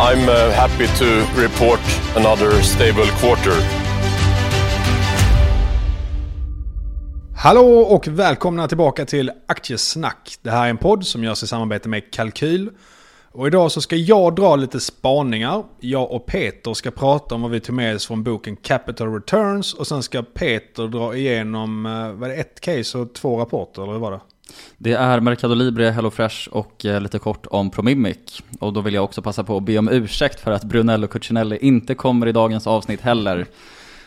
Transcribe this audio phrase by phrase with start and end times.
[0.00, 1.04] I'm uh, happy to
[1.42, 1.80] report
[2.16, 3.52] another stable quarter.
[7.36, 10.36] Hallå och välkomna tillbaka till Aktiesnack.
[10.42, 12.70] Det här är en podd som görs i samarbete med Kalkyl.
[13.32, 15.64] Och idag så ska jag dra lite spaningar.
[15.80, 19.74] Jag och Peter ska prata om vad vi tog med oss från boken Capital Returns.
[19.74, 23.82] Och sen ska Peter dra igenom, eh, vad är det, ett case och två rapporter,
[23.82, 24.20] eller hur var det?
[24.78, 28.42] Det är Mercado Libre, HelloFresh och eh, lite kort om Promimic.
[28.60, 31.58] Och då vill jag också passa på att be om ursäkt för att Brunello Cucinelli
[31.60, 33.46] inte kommer i dagens avsnitt heller.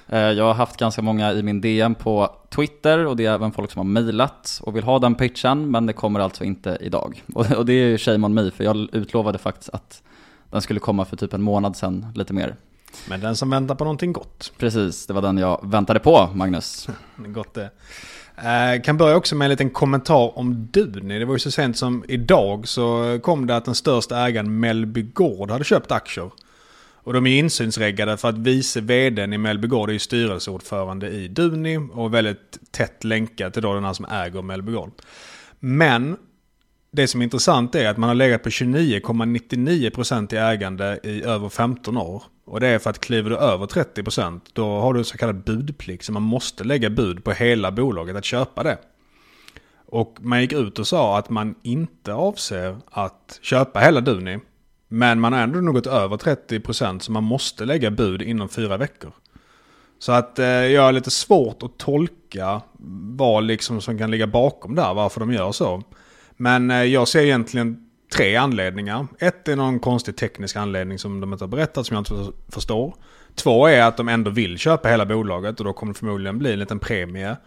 [0.08, 3.52] Eh, Jag har haft ganska många i min DM på Twitter och det är även
[3.52, 7.24] folk som har mejlat och vill ha den pitchen, men det kommer alltså inte idag.
[7.34, 10.02] Och och det är ju shame on me, för jag utlovade faktiskt att
[10.52, 12.56] den skulle komma för typ en månad sedan, lite mer.
[13.10, 14.52] Men den som väntar på någonting gott.
[14.58, 16.88] Precis, det var den jag väntade på, Magnus.
[17.18, 17.70] Gott det.
[18.38, 21.20] Eh, kan börja också med en liten kommentar om Duni.
[21.20, 25.02] Det var ju så sent som idag så kom det att den största ägaren Mellby
[25.02, 26.32] Gård hade köpt aktier.
[27.08, 31.28] Och de är insynsreggade för att vice vdn i Mellby Gård är ju styrelseordförande i
[31.28, 34.92] Duni och väldigt tätt länkad till då den här som äger Mellby Gård.
[35.60, 36.18] Men
[36.92, 41.50] det som är intressant är att man har legat på 29,99% i ägande i över
[41.50, 42.24] 15 år.
[42.48, 46.06] Och det är för att kliver du över 30% då har du så kallad budplikt.
[46.06, 48.78] Så man måste lägga bud på hela bolaget att köpa det.
[49.86, 54.40] Och man gick ut och sa att man inte avser att köpa hela Duni.
[54.88, 58.78] Men man har ändå något gått över 30% så man måste lägga bud inom fyra
[58.78, 59.12] veckor.
[60.00, 62.62] Så att eh, jag har lite svårt att tolka
[63.18, 65.84] vad liksom som kan ligga bakom där, varför de gör så.
[66.38, 69.08] Men eh, jag ser egentligen tre anledningar.
[69.20, 72.96] Ett är någon konstig teknisk anledning som de inte har berättat som jag inte förstår.
[73.36, 76.54] Två är att de ändå vill köpa hela bolaget och då kommer det förmodligen bli
[76.54, 77.38] en liten premie.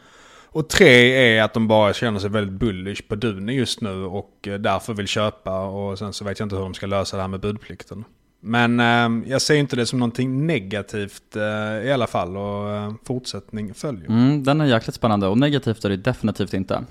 [0.52, 4.48] Och tre är att de bara känner sig väldigt bullish på Duni just nu och
[4.48, 5.60] eh, därför vill köpa.
[5.60, 8.04] Och sen så vet jag inte hur de ska lösa det här med budplikten.
[8.40, 12.92] Men eh, jag ser inte det som någonting negativt eh, i alla fall och eh,
[13.04, 14.08] fortsättning följer.
[14.08, 16.84] Mm, den är jäkligt spännande och negativt är det definitivt inte.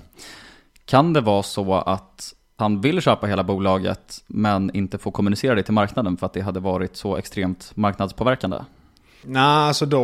[0.84, 5.62] Kan det vara så att han vill köpa hela bolaget men inte får kommunicera det
[5.62, 8.56] till marknaden för att det hade varit så extremt marknadspåverkande?
[9.24, 10.00] Nej, alltså då...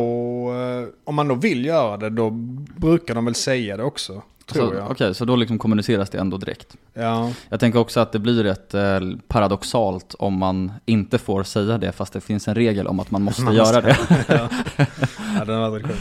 [0.53, 2.29] eh, Om man då vill göra det, då
[2.75, 4.21] brukar de väl säga det också.
[4.45, 4.91] Tror så, jag.
[4.91, 6.77] Okej, så då liksom kommuniceras det ändå direkt.
[6.93, 7.31] Ja.
[7.49, 11.91] Jag tänker också att det blir rätt eh, paradoxalt om man inte får säga det
[11.91, 13.97] fast det finns en regel om att man måste Man göra det.
[14.27, 14.49] ja.
[15.39, 15.95] ja, den har varit sjuk.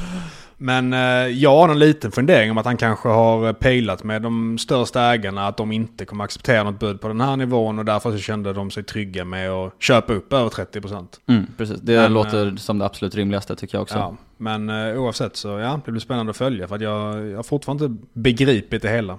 [0.58, 4.58] Men eh, jag har en liten fundering om att han kanske har pejlat med de
[4.58, 8.12] största ägarna att de inte kommer acceptera något bud på den här nivån och därför
[8.12, 11.06] så kände de sig trygga med att köpa upp över 30%.
[11.26, 13.98] Mm, precis, det Men, låter eh, som det absolut rimligaste tycker jag också.
[13.98, 17.36] Ja, men eh, oavsett så ja, det blir spännande att följa för att jag, jag
[17.36, 19.18] har fortfarande inte begripit det hela.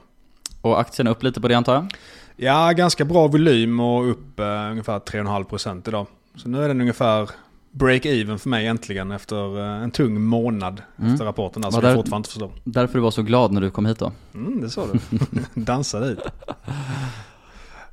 [0.62, 1.88] Och aktien är upp lite på det antar jag?
[2.36, 6.08] Ja, ganska bra volym och upp eh, ungefär 3,5% idag.
[6.36, 7.30] Så nu är den ungefär
[7.80, 11.14] break-even för mig äntligen efter eh, en tung månad Mm.
[11.14, 12.52] efter rapporten som där- jag fortfarande inte förstår.
[12.64, 14.12] Därför du var så glad när du kom hit då?
[14.34, 15.00] Mm, det sa du.
[15.62, 16.20] Dansade hit.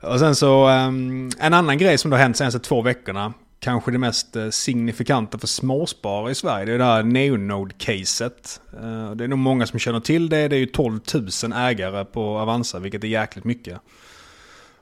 [0.01, 3.33] Och sen så ehm, en annan grej som har hänt senaste två veckorna.
[3.59, 6.65] Kanske det mest eh, signifikanta för småsparare i Sverige.
[6.67, 8.61] Det är det här Neonode-caset.
[8.83, 10.49] Eh, Det är nog många som känner till det.
[10.49, 13.79] Det är ju 12 000 ägare på Avanza, vilket är jäkligt mycket.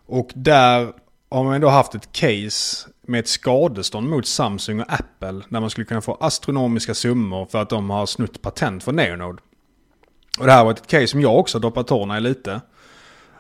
[0.07, 0.93] Och där
[1.31, 5.43] har man då haft ett case med ett skadestånd mot Samsung och Apple.
[5.49, 9.43] Där man skulle kunna få astronomiska summor för att de har snutt patent för Neonode.
[10.39, 12.61] Och det här var ett case som jag också har doppat tårna i lite.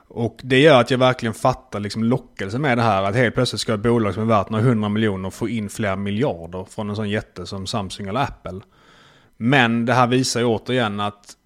[0.09, 3.03] Och det gör att jag verkligen fattar liksom lockelsen med det här.
[3.03, 5.97] Att helt plötsligt ska ett bolag som är värt några hundra miljoner få in flera
[5.97, 8.61] miljarder från en sån jätte som Samsung eller Apple.
[9.37, 11.37] Men det här visar ju återigen att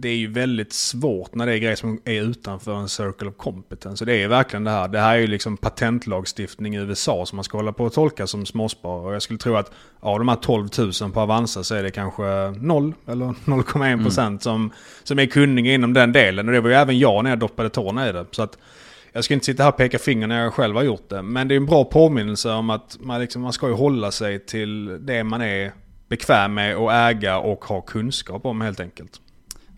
[0.00, 3.36] det är ju väldigt svårt när det är grejer som är utanför en circle of
[3.36, 4.04] competence.
[4.04, 4.88] Och det är verkligen det här.
[4.88, 8.26] Det här är ju liksom patentlagstiftning i USA som man ska hålla på att tolka
[8.26, 9.12] som småsparare.
[9.12, 10.68] Jag skulle tro att av de här 12
[11.02, 14.40] 000 på Avanza så är det kanske 0 eller 0,1 procent mm.
[14.40, 14.70] som,
[15.02, 16.48] som är kunniga inom den delen.
[16.48, 18.26] Och det var ju även jag när jag doppade tårna i det.
[18.30, 18.58] Så att
[19.12, 21.22] jag ska inte sitta här och peka finger när jag själv har gjort det.
[21.22, 24.46] Men det är en bra påminnelse om att man, liksom, man ska ju hålla sig
[24.46, 25.72] till det man är
[26.08, 29.20] bekväm med att äga och ha kunskap om helt enkelt.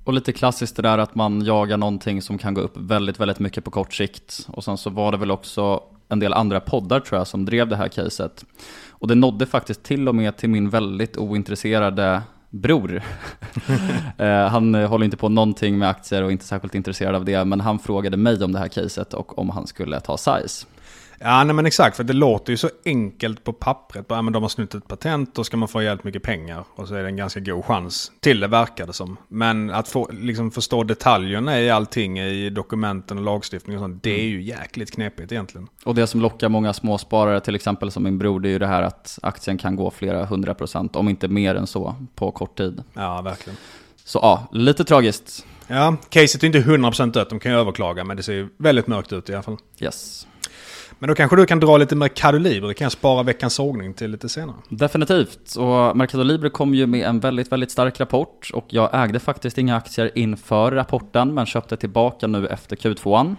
[0.08, 3.38] Och lite klassiskt det där att man jagar någonting som kan gå upp väldigt, väldigt
[3.38, 4.46] mycket på kort sikt.
[4.49, 7.69] Och sen så var det väl också en del andra poddar tror jag som drev
[7.69, 8.44] det här caset.
[8.90, 13.02] Och det nådde faktiskt till och med till min väldigt ointresserade bror.
[14.19, 17.44] Eh, han eh, håller inte på någonting med aktier och inte särskilt intresserad av det,
[17.44, 20.66] men han frågade mig om det här caset och om han skulle ta size.
[21.20, 21.96] Ja, nej men exakt.
[21.96, 24.06] För det låter ju så enkelt på pappret.
[24.08, 26.64] Ja, men de har snutt ett patent, då ska man få jävligt mycket pengar.
[26.74, 29.16] Och så är det en ganska god chans till det, verkar det som.
[29.28, 34.20] Men att få, liksom förstå detaljerna i allting i dokumenten och lagstiftning och sånt, det
[34.20, 35.68] är ju jäkligt knepigt egentligen.
[35.84, 38.66] Och det som lockar många småsparare, till exempel som min bror, det är ju det
[38.66, 42.56] här att aktien kan gå flera hundra procent, om inte mer än så, på kort
[42.56, 42.82] tid.
[42.94, 43.56] Ja, verkligen.
[44.04, 45.46] Så ja, lite tragiskt.
[45.66, 48.86] Ja, caset är inte 100% dött, de kan ju överklaga, men det ser ju väldigt
[48.86, 49.56] mörkt ut i alla fall.
[49.80, 50.26] Yes.
[50.98, 54.10] Men då kanske du kan dra lite Mercado Libre, kan jag spara veckans sågning till
[54.10, 54.56] lite senare.
[54.68, 59.20] Definitivt, och Mercado Libre kom ju med en väldigt, väldigt stark rapport och jag ägde
[59.20, 63.36] faktiskt inga aktier inför rapporten men köpte tillbaka nu efter Q2.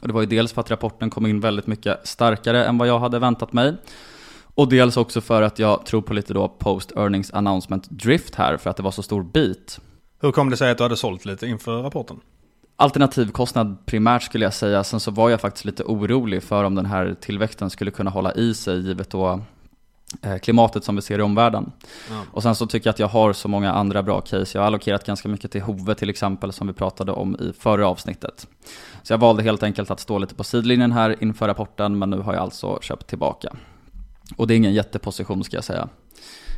[0.00, 2.88] Och det var ju dels för att rapporten kom in väldigt mycket starkare än vad
[2.88, 3.76] jag hade väntat mig.
[4.54, 8.56] Och dels också för att jag tror på lite då post earnings announcement drift här
[8.56, 9.80] för att det var så stor bit.
[10.20, 12.20] Hur kom det sig att du hade sålt lite inför rapporten?
[12.76, 14.84] Alternativkostnad primärt skulle jag säga.
[14.84, 18.32] Sen så var jag faktiskt lite orolig för om den här tillväxten skulle kunna hålla
[18.32, 19.40] i sig givet då
[20.22, 21.72] eh, klimatet som vi ser i omvärlden.
[22.10, 22.22] Ja.
[22.30, 24.58] Och sen så tycker jag att jag har så många andra bra case.
[24.58, 27.88] Jag har allokerat ganska mycket till Hove till exempel som vi pratade om i förra
[27.88, 28.46] avsnittet.
[29.02, 32.18] Så jag valde helt enkelt att stå lite på sidlinjen här inför rapporten men nu
[32.18, 33.56] har jag alltså köpt tillbaka.
[34.36, 35.88] Och det är ingen jätteposition ska jag säga.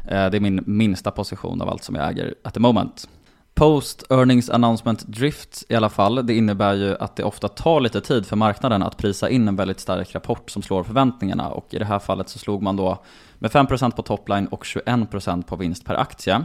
[0.09, 3.09] Eh, det är min minsta position av allt som jag äger at the moment.
[3.55, 8.01] Post Earnings Announcement Drift i alla fall, det innebär ju att det ofta tar lite
[8.01, 11.49] tid för marknaden att prisa in en väldigt stark rapport som slår förväntningarna.
[11.49, 13.03] Och i det här fallet så slog man då
[13.39, 16.45] med 5% på topline och 21% på vinst per aktie.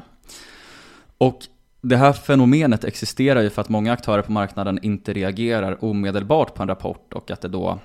[1.18, 1.40] Och
[1.82, 6.62] det här fenomenet existerar ju för att många aktörer på marknaden inte reagerar omedelbart på
[6.62, 7.80] en rapport och att det då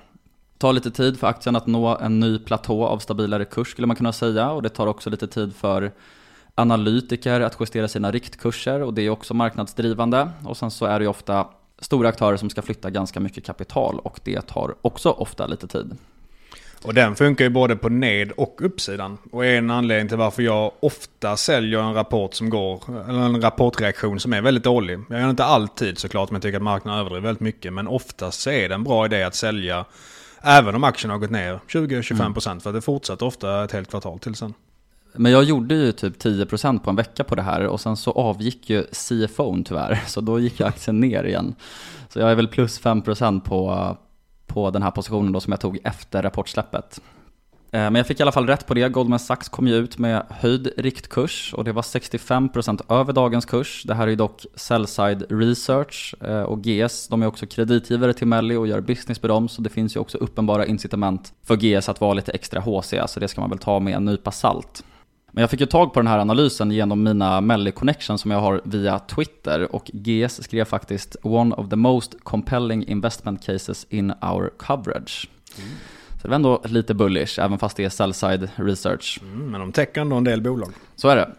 [0.57, 3.95] tar lite tid för aktien att nå en ny platå av stabilare kurs skulle man
[3.95, 4.51] kunna säga.
[4.51, 5.91] Och det tar också lite tid för
[6.55, 10.29] analytiker att justera sina riktkurser och det är också marknadsdrivande.
[10.43, 11.47] Och sen så är det ju ofta
[11.79, 15.97] stora aktörer som ska flytta ganska mycket kapital och det tar också ofta lite tid.
[16.83, 19.17] Och den funkar ju både på ned och uppsidan.
[19.31, 24.19] Och en anledning till varför jag ofta säljer en rapport som går, eller en rapportreaktion
[24.19, 24.99] som är väldigt dålig.
[25.09, 27.73] Jag gör inte alltid såklart, men jag tycker att marknaden överdriver väldigt mycket.
[27.73, 29.85] Men oftast så är det en bra idé att sälja
[30.41, 32.59] även om aktien har gått ner 20-25% mm.
[32.59, 34.53] för att det fortsätter ofta ett helt kvartal till sen.
[35.17, 38.11] Men jag gjorde ju typ 10% på en vecka på det här och sen så
[38.11, 41.55] avgick ju CFOn tyvärr, så då gick ju aktien ner igen.
[42.09, 43.97] Så jag är väl plus 5% på,
[44.47, 47.01] på den här positionen då som jag tog efter rapportsläppet.
[47.75, 48.89] Eh, men jag fick i alla fall rätt på det.
[48.89, 53.83] Goldman Sachs kom ju ut med höjd riktkurs och det var 65% över dagens kurs.
[53.85, 57.07] Det här är ju dock Sellside Research eh, och GS.
[57.07, 59.49] De är också kreditgivare till Melli och gör business med dem.
[59.49, 62.93] Så det finns ju också uppenbara incitament för GS att vara lite extra HC.
[63.07, 64.83] Så det ska man väl ta med en nypa salt.
[65.35, 68.39] Men jag fick ju tag på den här analysen genom mina Melly Connection som jag
[68.39, 74.11] har via Twitter och GS skrev faktiskt “One of the most compelling investment cases in
[74.11, 75.29] our coverage”.
[75.57, 75.69] Mm.
[76.11, 79.19] Så det var ändå lite bullish, även fast det är sell-side research.
[79.21, 80.73] Mm, men de täcker ändå en del bolag.
[80.95, 81.29] Så är det.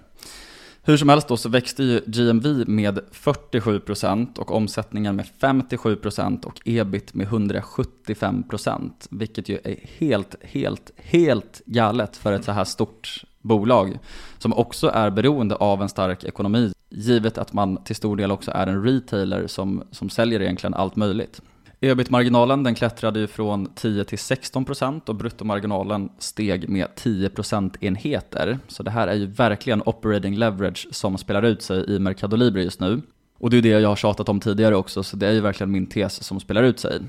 [0.83, 6.61] Hur som helst då så växte ju GMV med 47% och omsättningen med 57% och
[6.65, 13.25] ebit med 175% vilket ju är helt, helt, helt galet för ett så här stort
[13.47, 13.99] bolag
[14.39, 18.51] som också är beroende av en stark ekonomi givet att man till stor del också
[18.51, 21.41] är en retailer som, som säljer egentligen allt möjligt.
[21.81, 28.59] Ebit-marginalen den klättrade ju från 10 till 16 procent och bruttomarginalen steg med 10 procentenheter.
[28.69, 32.63] Så det här är ju verkligen operating leverage som spelar ut sig i Mercado Libre
[32.63, 33.03] just nu.
[33.39, 35.71] Och det är det jag har tjatat om tidigare också, så det är ju verkligen
[35.71, 37.01] min tes som spelar ut sig.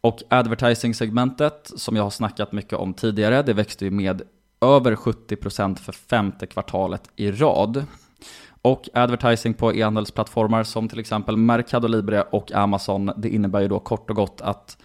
[0.00, 4.22] Och advertising-segmentet, som jag har snackat mycket om tidigare, det växte ju med
[4.60, 7.84] över 70% för femte kvartalet i rad.
[8.62, 13.78] Och advertising på e-handelsplattformar som till exempel Mercado Libre och Amazon, det innebär ju då
[13.78, 14.76] kort och gott att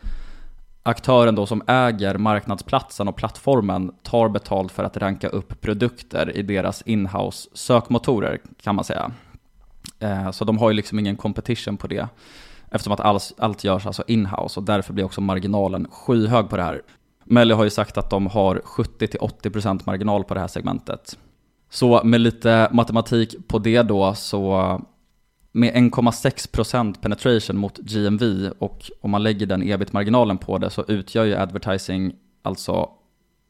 [0.83, 6.41] aktören då som äger marknadsplatsen och plattformen tar betalt för att ranka upp produkter i
[6.41, 9.11] deras inhouse sökmotorer kan man säga.
[9.99, 12.07] Eh, så de har ju liksom ingen competition på det.
[12.71, 16.63] Eftersom att allt, allt görs alltså inhouse och därför blir också marginalen skyhög på det
[16.63, 16.81] här.
[17.25, 21.17] Melly har ju sagt att de har 70-80% marginal på det här segmentet.
[21.69, 24.81] Så med lite matematik på det då så
[25.51, 31.25] med 1,6% penetration mot GMV och om man lägger den ebit-marginalen på det så utgör
[31.25, 32.89] ju advertising alltså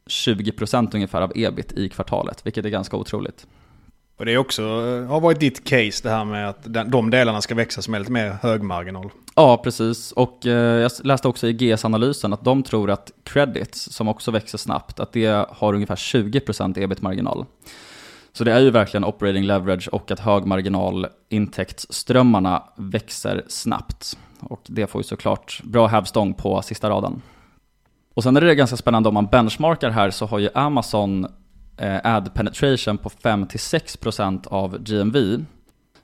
[0.06, 3.48] 20% ungefär av ebit i kvartalet, vilket är ganska otroligt.
[4.24, 7.42] Och det är också, eh, har varit ditt case det här med att de delarna
[7.42, 9.10] ska växa som är lite mer högmarginal.
[9.36, 10.12] Ja, precis.
[10.12, 14.58] Och eh, jag läste också i GS-analysen att de tror att credits, som också växer
[14.58, 17.46] snabbt, att det har ungefär 20% ebit-marginal.
[18.34, 24.18] Så det är ju verkligen operating leverage och att högmarginal intäktsströmmarna växer snabbt.
[24.40, 27.22] Och det får ju såklart bra hävstång på sista raden.
[28.14, 31.28] Och sen är det ganska spännande om man benchmarkar här så har ju Amazon
[31.78, 35.46] Eh, ad penetration på 5-6% av GMV.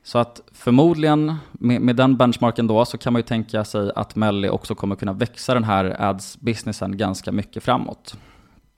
[0.03, 4.15] Så att förmodligen med, med, den benchmarken då så kan man ju tänka sig att
[4.15, 8.15] Melli också kommer kunna växa den här ads-businessen ganska mycket framåt.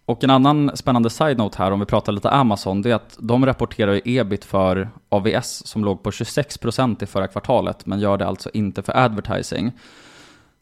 [0.05, 3.45] Och en annan spännande side-note här om vi pratar lite Amazon, det är att de
[3.45, 8.27] rapporterar ju ebit för AVS som låg på 26% i förra kvartalet, men gör det
[8.27, 9.71] alltså inte för advertising.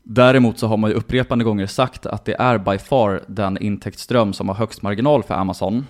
[0.03, 4.33] Däremot så har man ju upprepande gånger sagt att det är by far den intäktsström
[4.33, 5.85] som har högst marginal för Amazon.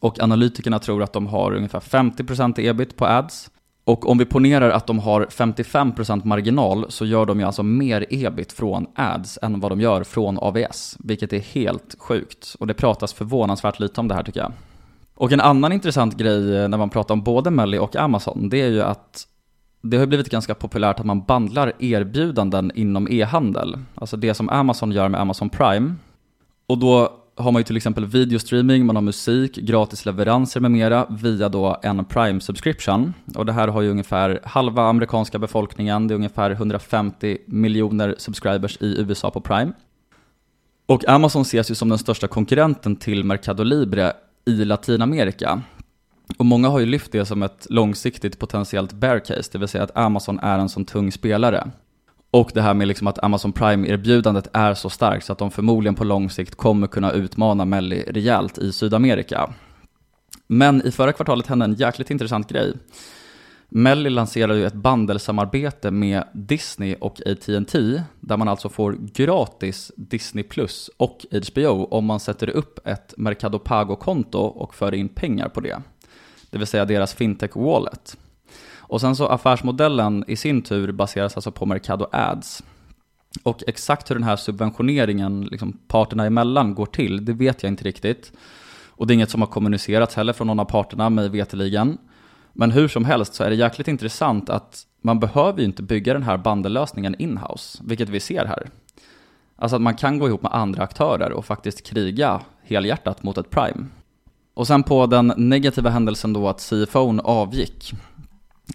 [0.00, 3.50] Och analytikerna tror att de har ungefär 50% ebit på ads.
[3.84, 8.06] Och om vi ponerar att de har 55% marginal så gör de ju alltså mer
[8.10, 12.56] ebit från ads än vad de gör från AVS, vilket är helt sjukt.
[12.60, 14.52] Och det pratas förvånansvärt lite om det här tycker jag.
[15.14, 18.62] Och en annan intressant grej eh, när man pratar om både Melly och Amazon, det
[18.62, 19.26] är ju att
[19.82, 23.78] det har blivit ganska populärt att man bandlar erbjudanden inom e-handel.
[23.94, 25.94] Alltså det som Amazon gör med Amazon Prime.
[26.66, 31.06] Och då har man ju till exempel videostreaming, man har musik, gratis leveranser med mera
[31.10, 33.14] via då en Prime subscription.
[33.34, 38.78] Och det här har ju ungefär halva amerikanska befolkningen, det är ungefär 150 miljoner subscribers
[38.80, 39.72] i USA på Prime.
[40.86, 44.12] Och Amazon ses ju som den största konkurrenten till Mercado Libre
[44.44, 45.62] i Latinamerika.
[46.36, 49.84] Och många har ju lyft det som ett långsiktigt potentiellt bear case, det vill säga
[49.84, 51.70] att Amazon är en sån tung spelare.
[52.30, 55.94] Och det här med liksom att Amazon Prime-erbjudandet är så starkt så att de förmodligen
[55.94, 59.54] på lång sikt kommer kunna utmana Melly rejält i Sydamerika.
[60.46, 62.74] Men i förra kvartalet hände en jäkligt intressant grej.
[63.68, 70.44] Melly lanserade ju ett bandelsamarbete med Disney och AT&T där man alltså får gratis Disney
[70.44, 75.60] Plus och HBO om man sätter upp ett Mercado Pago-konto och för in pengar på
[75.60, 75.82] det.
[76.50, 78.16] Det vill säga deras fintech wallet.
[78.88, 82.62] Och sen så affärsmodellen i sin tur baseras alltså på Mercado Ads.
[83.42, 87.84] Och exakt hur den här subventioneringen liksom, parterna emellan går till, det vet jag inte
[87.84, 88.32] riktigt.
[88.86, 91.98] Och det är inget som har kommunicerats heller från någon av parterna, mig veteligen.
[92.52, 96.12] Men hur som helst så är det jäkligt intressant att man behöver ju inte bygga
[96.12, 98.70] den här bandellösningen inhouse, vilket vi ser här.
[99.56, 103.50] Alltså att man kan gå ihop med andra aktörer och faktiskt kriga helhjärtat mot ett
[103.50, 103.86] Prime.
[104.54, 107.94] Och sen på den negativa händelsen då att CFO'n avgick,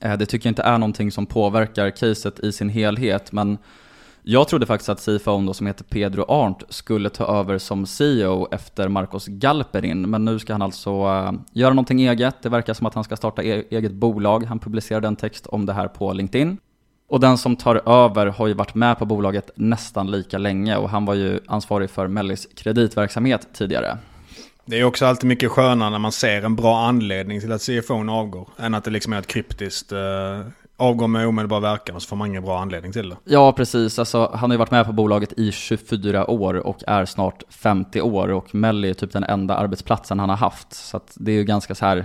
[0.02, 3.58] Eh, det tycker jag inte är någonting som påverkar caset i sin helhet, men
[4.26, 8.48] jag trodde faktiskt att CFOn då, som heter Pedro Arndt skulle ta över som CEO
[8.52, 12.42] efter Marcos Galperin, men nu ska han alltså uh, göra någonting eget.
[12.42, 14.46] Det verkar som att han ska starta e eget bolag.
[14.46, 16.58] Han publicerade en text om det här på LinkedIn.
[17.08, 20.90] Och den som tar över har ju varit med på bolaget nästan lika länge och
[20.90, 23.98] han var ju ansvarig för Mellis kreditverksamhet tidigare.
[24.66, 28.10] Det är också alltid mycket skönare när man ser en bra anledning till att CFOn
[28.10, 28.50] avgår.
[28.58, 30.00] Än att det liksom är ett kryptiskt eh,
[30.78, 33.16] avgår med omedelbar verkan och så får man ingen bra anledning till det.
[33.24, 34.00] Ja, precis.
[34.00, 38.02] Alltså, han har ju varit med på bolaget i 24 år och är snart 50
[38.02, 40.74] år och Melly är typ den enda arbetsplatsen han har haft.
[40.74, 41.96] Så det är ju ganska så här,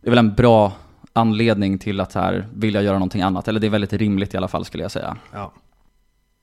[0.00, 0.72] det är väl en bra
[1.12, 3.48] anledning till att så här, vilja göra någonting annat.
[3.48, 5.16] Eller det är väldigt rimligt i alla fall skulle jag säga.
[5.32, 5.52] Ja.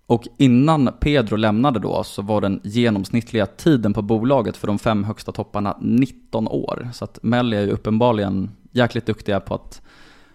[0.08, 5.04] Och innan Pedro lämnade då så var den genomsnittliga tiden på bolaget för de fem
[5.04, 6.90] högsta topparna 19 år.
[6.94, 9.82] Så att Melli är ju uppenbarligen jäkligt duktiga på att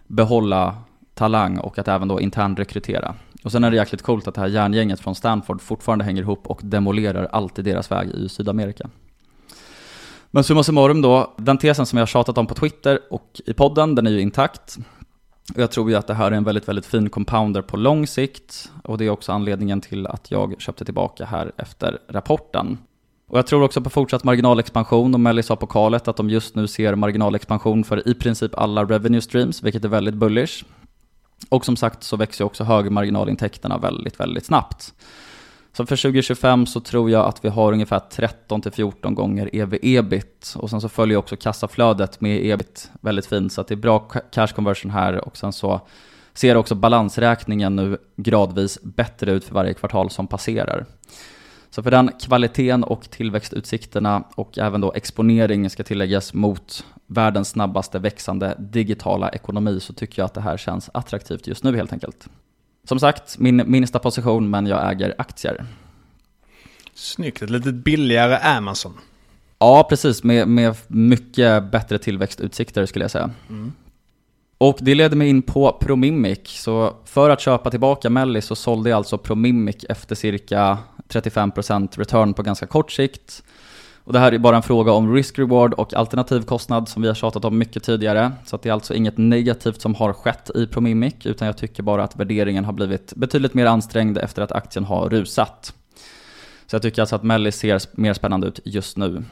[0.07, 0.77] behålla
[1.15, 3.15] talang och att även då intern rekrytera.
[3.45, 6.47] Och sen är det jäkligt coolt att det här järngänget från Stanford fortfarande hänger ihop
[6.47, 8.91] och demolerar alltid deras väg i Sydamerika.
[10.31, 13.53] Men summa summarum då, den tesen som jag har tjatat om på Twitter och i
[13.53, 14.79] podden, den är ju intakt.
[15.57, 18.73] Jag tror ju att det här är en väldigt, väldigt fin compounder på lång sikt.
[18.85, 22.79] Och det är också anledningen till att jag köpte tillbaka här efter rapporten.
[23.29, 26.55] Och jag tror också på fortsatt marginalexpansion och Melly sa på kalet att de just
[26.55, 30.65] nu ser marginalexpansion för i princip alla revenue streams, vilket är väldigt bullish.
[31.49, 34.95] Och som sagt så växer också högmarginalintäkterna väldigt, väldigt snabbt.
[35.73, 40.55] Så för 2025 så tror jag att vi har ungefär 13-14 gånger ev-ebit.
[40.57, 43.53] Och sen så följer också kassaflödet med ebit väldigt fint.
[43.53, 43.99] Så att det är bra
[44.33, 45.25] cash conversion här.
[45.25, 45.81] Och sen så
[46.35, 50.87] ser också balansräkningen nu gradvis bättre ut för varje kvartal som passerar.
[51.71, 57.99] Så för den kvaliteten och tillväxtutsikterna och även då exponering ska tilläggas mot världens snabbaste
[57.99, 62.29] växande digitala ekonomi så tycker jag att det här känns attraktivt just nu helt enkelt.
[62.85, 65.67] Som sagt, min minsta position men jag äger aktier.
[66.95, 68.99] Snyggt, ett lite billigare Amazon.
[69.59, 70.25] Ja, precis.
[70.25, 73.31] Med, med mycket bättre tillväxtutsikter skulle jag säga.
[73.49, 73.73] Mm.
[74.59, 76.41] Och det leder mig in på Promimic.
[76.45, 82.35] Så för att köpa tillbaka Melli så sålde jag alltså Promimic efter cirka 35% return
[82.35, 83.43] på ganska kort sikt.
[84.11, 87.45] Och det här är bara en fråga om risk-reward och alternativkostnad som vi har tjatat
[87.45, 88.33] om mycket tidigare.
[88.45, 92.05] Så det är alltså inget negativt som har skett i Promimic, utan jag tycker bara
[92.05, 95.75] att värderingen har blivit betydligt mer ansträngd efter att aktien har rusat.
[96.67, 99.25] Så jag tycker alltså att Melli ser mer spännande ut just nu.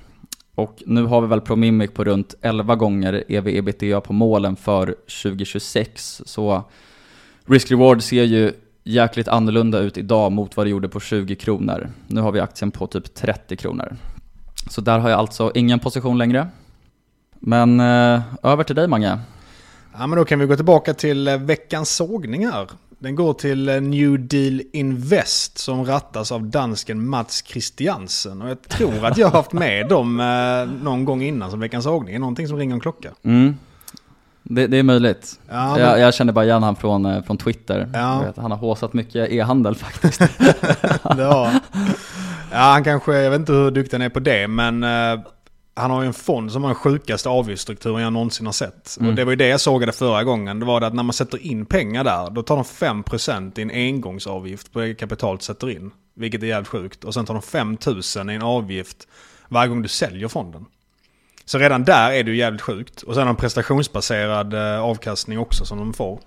[0.54, 4.86] Och nu har vi väl Promimic på runt 11 gånger ev-ebitda på målen för
[5.22, 6.22] 2026.
[6.26, 6.62] Så
[7.46, 8.52] risk-reward ser ju
[8.84, 11.90] jäkligt annorlunda ut idag mot vad det gjorde på 20 kronor.
[12.06, 13.96] Nu har vi aktien på typ 30 kronor.
[14.66, 16.48] Så där har jag alltså ingen position längre.
[17.40, 19.18] Men eh, över till dig Mange.
[19.98, 22.68] Ja men då kan vi gå tillbaka till eh, veckans sågningar.
[22.98, 28.42] Den går till eh, New Deal Invest som rattas av dansken Mats Christiansen.
[28.42, 31.84] Och jag tror att jag har haft med dem eh, någon gång innan som veckans
[31.84, 32.20] sågning.
[32.20, 33.08] Någonting som ringer en klocka.
[33.22, 33.56] Mm.
[34.42, 35.40] Det, det, är möjligt.
[35.48, 35.80] Ja, men...
[35.80, 37.90] jag, jag, känner bara igen han från, eh, från Twitter.
[37.94, 38.20] Ja.
[38.20, 40.20] Vet, han har håsat mycket e-handel faktiskt.
[41.02, 41.52] ja.
[42.58, 45.20] ja, han kanske, jag vet inte hur duktig han är på det, men uh,
[45.74, 48.96] han har ju en fond som har den sjukaste avgiftsstrukturen jag någonsin har sett.
[49.00, 49.10] Mm.
[49.10, 50.60] Och det var ju det jag sågade förra gången.
[50.60, 53.62] Det var det att när man sätter in pengar där, då tar de 5% i
[53.62, 55.90] en engångsavgift på det kapitalet sätter in.
[56.14, 57.04] Vilket är jävligt sjukt.
[57.04, 59.08] Och sen tar de 5000 i en avgift
[59.48, 60.64] varje gång du säljer fonden.
[61.44, 63.02] Så redan där är det ju jävligt sjukt.
[63.02, 66.20] Och sen har de prestationsbaserad eh, avkastning också som de får.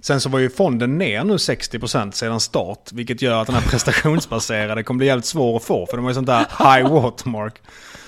[0.00, 2.92] Sen så var ju fonden ner nu 60% sedan start.
[2.92, 5.86] Vilket gör att den här prestationsbaserade kommer bli jävligt svår att få.
[5.86, 7.54] För de har ju sånt där high watermark.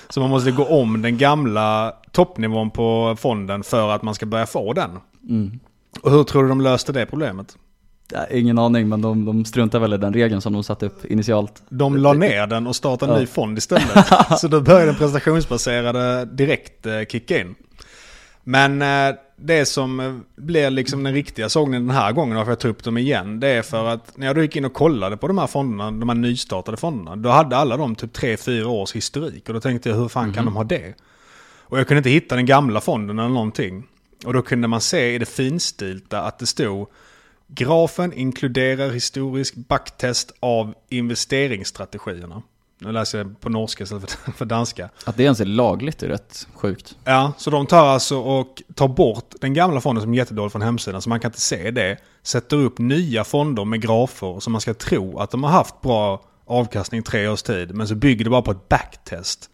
[0.09, 4.45] Så man måste gå om den gamla toppnivån på fonden för att man ska börja
[4.45, 4.91] få den.
[5.29, 5.59] Mm.
[6.01, 7.57] Och hur tror du de löste det problemet?
[8.31, 11.63] Ingen aning, men de, de struntar väl i den regeln som de satte upp initialt.
[11.69, 13.21] De la ner den och startade en ja.
[13.21, 14.07] ny fond istället.
[14.39, 17.55] så då började den prestationsbaserade direkt eh, kicka in.
[18.43, 22.59] Men eh, det som eh, blir liksom den riktiga sågningen den här gången, varför jag
[22.59, 25.17] tar upp dem igen, det är för att när jag då gick in och kollade
[25.17, 28.95] på de här fonderna, de här nystartade fonderna, då hade alla de typ 3-4 års
[28.95, 29.47] historik.
[29.47, 30.33] Och då tänkte jag, hur fan mm.
[30.33, 30.53] kan mhm.
[30.53, 30.93] de ha det?
[31.61, 33.83] Och jag kunde inte hitta den gamla fonden eller någonting.
[34.25, 36.87] Och då kunde man se i det finstilta att det stod
[37.51, 42.41] Grafen inkluderar historisk backtest av investeringsstrategierna.
[42.81, 44.89] Nu läser jag på norska istället för danska.
[45.05, 46.97] Att det ens är lagligt är rätt sjukt.
[47.03, 50.61] Ja, så de tar alltså och tar bort den gamla fonden som är jättedålig från
[50.61, 51.97] hemsidan, så man kan inte se det.
[52.23, 56.23] Sätter upp nya fonder med grafer som man ska tro att de har haft bra
[56.45, 57.75] avkastning i tre års tid.
[57.75, 59.49] Men så bygger det bara på ett backtest.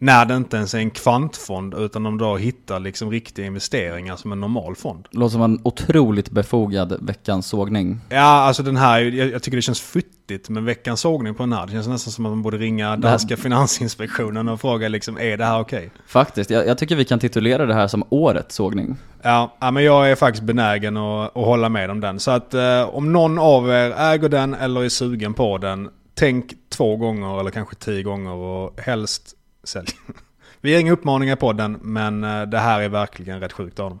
[0.00, 4.32] När det inte ens är en kvantfond utan de då hittar liksom riktiga investeringar som
[4.32, 5.08] en normal fond.
[5.10, 8.00] Låter som en otroligt befogad veckans sågning.
[8.08, 11.52] Ja, alltså den här, jag, jag tycker det känns futtigt med veckans sågning på den
[11.52, 11.66] här.
[11.66, 15.44] Det känns nästan som att man borde ringa danska finansinspektionen och fråga liksom, är det
[15.44, 15.78] här okej?
[15.78, 15.90] Okay?
[16.06, 18.96] Faktiskt, jag, jag, tycker vi kan titulera det här som årets sågning.
[19.22, 22.20] Ja, ja men jag är faktiskt benägen att, att hålla med om den.
[22.20, 26.52] Så att eh, om någon av er äger den eller är sugen på den, tänk
[26.68, 29.34] två gånger eller kanske tio gånger och helst
[29.64, 29.88] sälj.
[30.60, 33.90] Vi har inga uppmaningar på den, men eh, det här är verkligen rätt sjukt av
[33.90, 34.00] dem.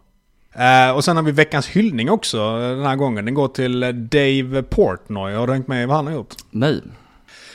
[0.56, 3.24] Uh, och sen har vi veckans hyllning också eh, den här gången.
[3.24, 5.34] Den går till Dave Portnoy.
[5.34, 6.34] Har du hängt med i vad han har gjort?
[6.50, 6.82] Nej.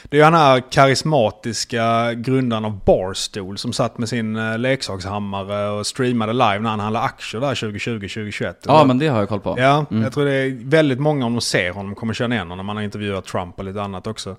[0.04, 5.88] Det är ju han här karismatiska grundaren av Barstool som satt med sin leksakshammare och
[5.88, 8.56] streamade live när han handlade aktier där 2020-2021.
[8.66, 9.56] Ja, men det har jag koll på.
[9.58, 10.04] Ja, mm.
[10.04, 12.66] jag tror det är väldigt många om de ser honom kommer känna igen honom.
[12.66, 14.36] Man har intervjuat Trump och lite annat också.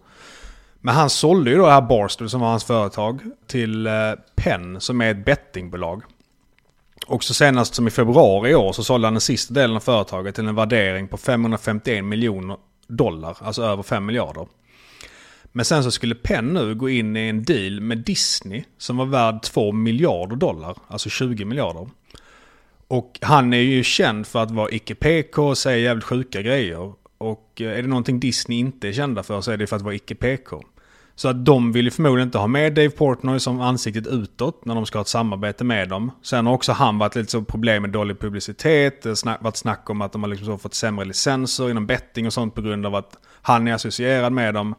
[0.85, 3.92] Men han sålde ju då det här Barstool som var hans företag till eh,
[4.35, 6.03] Penn som är ett bettingbolag.
[7.07, 9.81] Och så senast som i februari i år så sålde han den sista delen av
[9.81, 14.47] företaget till en värdering på 551 miljoner dollar, alltså över 5 miljarder.
[15.44, 19.07] Men sen så skulle Penn nu gå in i en deal med Disney som var
[19.07, 21.88] värd 2 miljarder dollar, alltså 20 miljarder.
[22.88, 26.92] Och han är ju känd för att vara icke-PK och säga jävligt sjuka grejer.
[27.18, 29.83] Och eh, är det någonting Disney inte är kända för så är det för att
[29.83, 30.62] vara icke-PK.
[31.16, 34.74] Så att de vill ju förmodligen inte ha med Dave Portnoy som ansiktet utåt när
[34.74, 36.11] de ska ha ett samarbete med dem.
[36.22, 39.07] Sen har också han varit lite så problem med dålig publicitet.
[39.07, 42.27] Eh, det har varit snack om att de har liksom fått sämre licenser inom betting
[42.27, 44.74] och sånt på grund av att han är associerad med dem.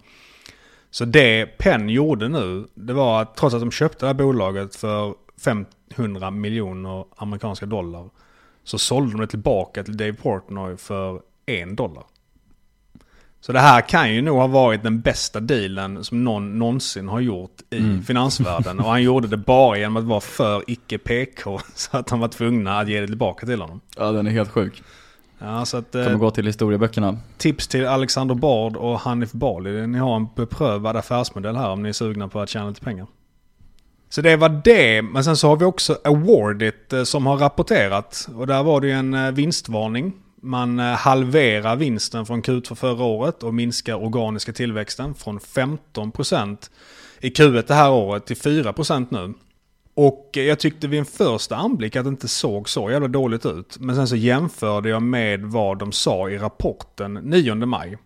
[0.91, 4.75] Så det Penn gjorde nu, det var att trots att de köpte det här bolaget
[4.75, 8.09] för 500 miljoner amerikanska dollar,
[8.63, 12.03] så sålde de det tillbaka till Dave Portnoy för en dollar.
[13.45, 17.19] Så det här kan ju nog ha varit den bästa dealen som någon någonsin har
[17.19, 18.03] gjort i Mm.
[18.03, 18.79] finansvärlden.
[18.79, 21.59] Och han gjorde det bara genom att vara för icke PK.
[21.75, 23.81] Så att han var tvungna att ge det tillbaka till honom.
[23.97, 24.83] Ja, den är helt sjuk.
[25.39, 27.17] Ja, så att, Kommer eh, gå till historieböckerna.
[27.37, 29.87] tips till Alexander Bard och Hanif Bali.
[29.87, 33.07] Ni har en beprövad affärsmodell här om ni är sugna på att tjäna lite pengar.
[34.09, 35.01] Så det var det.
[35.01, 38.27] Men sen så har vi också Awardit eh, som har rapporterat.
[38.35, 40.13] Och där var det ju en eh, vinstvarning.
[40.45, 46.69] Man eh, halverar vinsten från Q2 förra året och minskar organiska tillväxten från 15%
[47.19, 49.33] i Q1 det här året till 4% nu.
[49.93, 53.77] Och jag tyckte vid en första anblick att det inte såg så jävla dåligt ut.
[53.79, 57.97] Men sen så jämförde jag med vad de sa i rapporten 9 maj.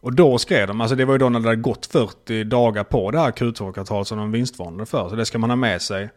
[0.00, 2.84] Och då skrev de, alltså det var ju då när det hade gått 40 dagar
[2.84, 5.08] på det här Q2-kvartalet som de vinstvarnade för.
[5.08, 6.08] Så det ska man ha med sig.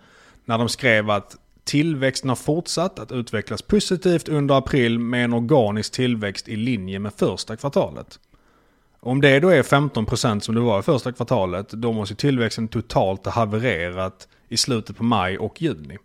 [0.45, 5.91] När de skrev att tillväxten har fortsatt att utvecklas positivt under april med en organisk
[5.91, 8.19] tillväxt i linje med första kvartalet.
[8.99, 13.25] Om det då är 15% som det var i första kvartalet, då måste tillväxten totalt
[13.25, 15.97] ha havererat i slutet på maj och juni.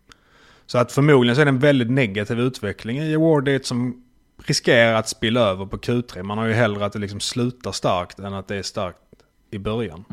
[0.66, 4.04] Så att förmodligen så är det en väldigt negativ utveckling i Awardit som
[4.46, 6.22] riskerar att spilla över på Q3.
[6.22, 8.98] Man har ju hellre att det liksom slutar starkt än att det är starkt
[9.50, 10.04] i början.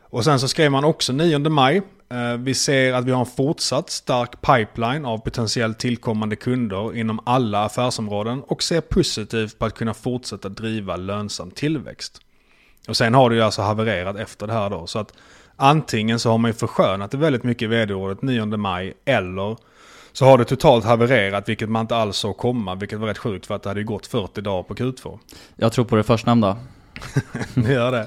[0.00, 1.82] Och sen så skrev man också 9 maj.
[2.10, 7.20] Eh, Vi ser att vi har en fortsatt stark pipeline av potentiellt tillkommande kunder inom
[7.26, 12.20] alla affärsområden och ser positivt på att kunna fortsätta driva lönsam tillväxt.
[12.88, 14.86] Och sen har det ju alltså havererat efter det här då.
[14.86, 15.12] Så att
[15.56, 19.56] antingen så har man ju förskönat det väldigt mycket i vd-året 9 maj eller
[20.12, 22.74] så har det totalt havererat vilket man inte alls såg komma.
[22.74, 25.18] Vilket var rätt sjukt för att det hade gått 40 dagar på Q2.
[25.56, 26.56] Jag tror på det förstnämnda.
[27.54, 28.06] Det gör det.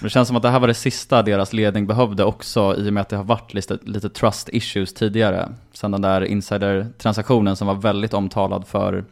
[0.00, 2.92] Det känns som att det här var det sista deras ledning behövde också i och
[2.92, 5.48] med att det har varit lite, lite trust issues tidigare.
[5.72, 9.04] Sen den där insider-transaktionen som var väldigt omtalad för,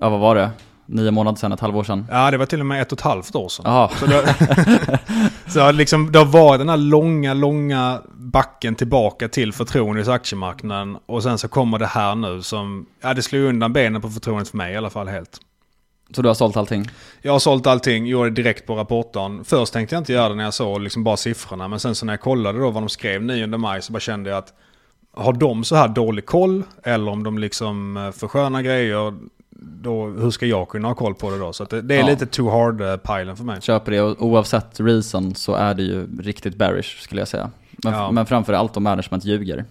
[0.00, 0.50] ja vad var det?
[0.86, 2.06] Nio månader sedan, ett halvår sedan.
[2.10, 3.88] Ja, det var till och med ett och ett halvt år sedan.
[3.98, 5.00] Så det,
[5.46, 10.96] så liksom, det har varit den här långa, långa backen tillbaka till förtroendet i aktiemarknaden.
[11.06, 14.10] Och sen så kommer det här nu som, ja det slår ju undan benen på
[14.10, 15.40] förtroendet för mig i alla fall helt.
[16.10, 16.86] Så du har sålt allting?
[17.22, 19.44] Jag har sålt allting, gjorde det direkt på rapporten.
[19.44, 21.68] Först tänkte jag inte göra det när jag såg liksom bara siffrorna.
[21.68, 24.30] Men sen så när jag kollade då vad de skrev 9 maj så bara kände
[24.30, 24.52] jag att
[25.16, 29.14] har de så här dålig koll eller om de liksom eh, förskönar grejer.
[29.82, 31.52] Då, hur ska jag kunna ha koll på det då?
[31.52, 32.06] Så det, det är Ja.
[32.06, 33.60] lite too hard-pilen för mig.
[33.62, 37.50] Köper det och oavsett reason så är det ju riktigt bearish skulle jag säga.
[37.84, 38.10] Men, Ja.
[38.10, 39.64] men framför allt om management ljuger.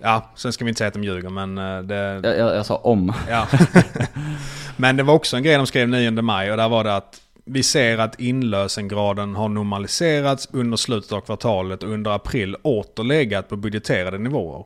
[0.00, 2.20] Ja, sen ska vi inte säga att de ljuger men eh, det...
[2.22, 3.12] Jag, jag, jag sa om.
[3.28, 3.46] Ja.
[4.76, 7.20] Men det var också en grej de skrev 9 maj och där var det att
[7.44, 13.48] vi ser att inlösengraden har normaliserats under slutet av kvartalet och under april åter legat
[13.48, 14.64] på budgeterade nivåer.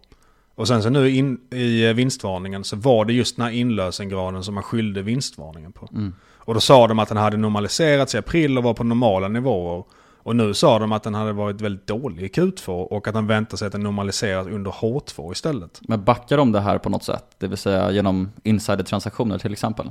[0.54, 4.54] Och sen så nu in, i vinstvarningen så var det just den här inlösengraden som
[4.54, 5.88] man skyllde vinstvarningen på.
[6.36, 9.84] Och då sa de att den hade normaliserats i april och var på normala nivåer.
[10.24, 13.26] Och nu sa de att den hade varit väldigt dålig i Q2 och att de
[13.26, 15.80] väntar sig att den normaliseras under H2 istället.
[15.82, 17.24] Men backar de det här på något sätt?
[17.38, 19.90] Det vill säga genom insider-transaktioner till exempel?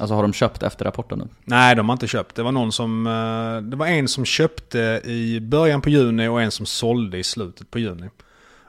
[0.00, 1.28] Alltså har de köpt efter rapporten nu?
[1.44, 2.34] Nej, de har inte köpt.
[2.36, 3.06] Det var någon som...
[3.06, 7.22] eh, Det var en som köpte i början på juni och en som sålde i
[7.24, 8.08] slutet på juni.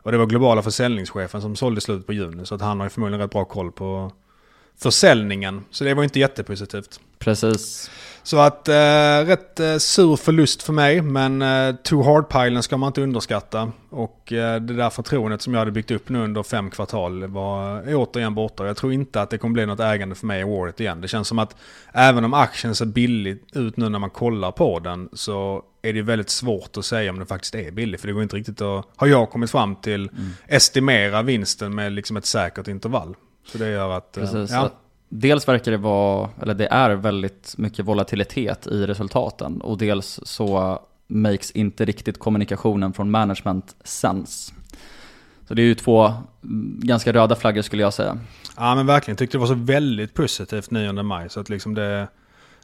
[0.03, 2.45] Och det var globala försäljningschefen som sålde i slutet på juni.
[2.45, 4.11] Så att han har ju förmodligen rätt bra koll på
[4.79, 5.65] försäljningen.
[5.71, 6.99] Så det var inte jättepositivt.
[7.19, 7.91] Precis.
[8.27, 11.01] Så att eh, rätt eh, sur förlust för mig.
[11.01, 13.71] Men eh, too hard-pilen ska man inte underskatta.
[13.89, 17.75] Och eh, det där förtroendet som jag hade byggt upp nu under fem kvartal var,
[17.75, 18.67] är återigen borta.
[18.67, 21.01] Jag tror inte att det kommer bli något ägande för mig i året igen.
[21.01, 21.55] Det känns som att
[21.93, 26.01] även om aktien ser billig ut nu när man kollar på den så är det
[26.01, 27.99] väldigt svårt att säga om den faktiskt är billig.
[27.99, 30.09] För det går inte riktigt att, har jag kommit fram till,
[30.47, 33.15] estimera vinsten med liksom ett säkert intervall.
[33.51, 34.17] Så det gör att...
[34.17, 34.51] eh, Precis.
[34.51, 34.71] ja.
[35.09, 40.79] Dels verkar det vara, eller det är väldigt mycket volatilitet i resultaten och dels så
[41.07, 44.53] makes inte riktigt kommunikationen från management sense.
[45.47, 48.17] Så det är ju två mm, ganska röda flaggor skulle jag säga.
[48.57, 51.29] Ja men verkligen, tyckte det var så väldigt positivt 9 maj.
[51.29, 52.07] Så att liksom det,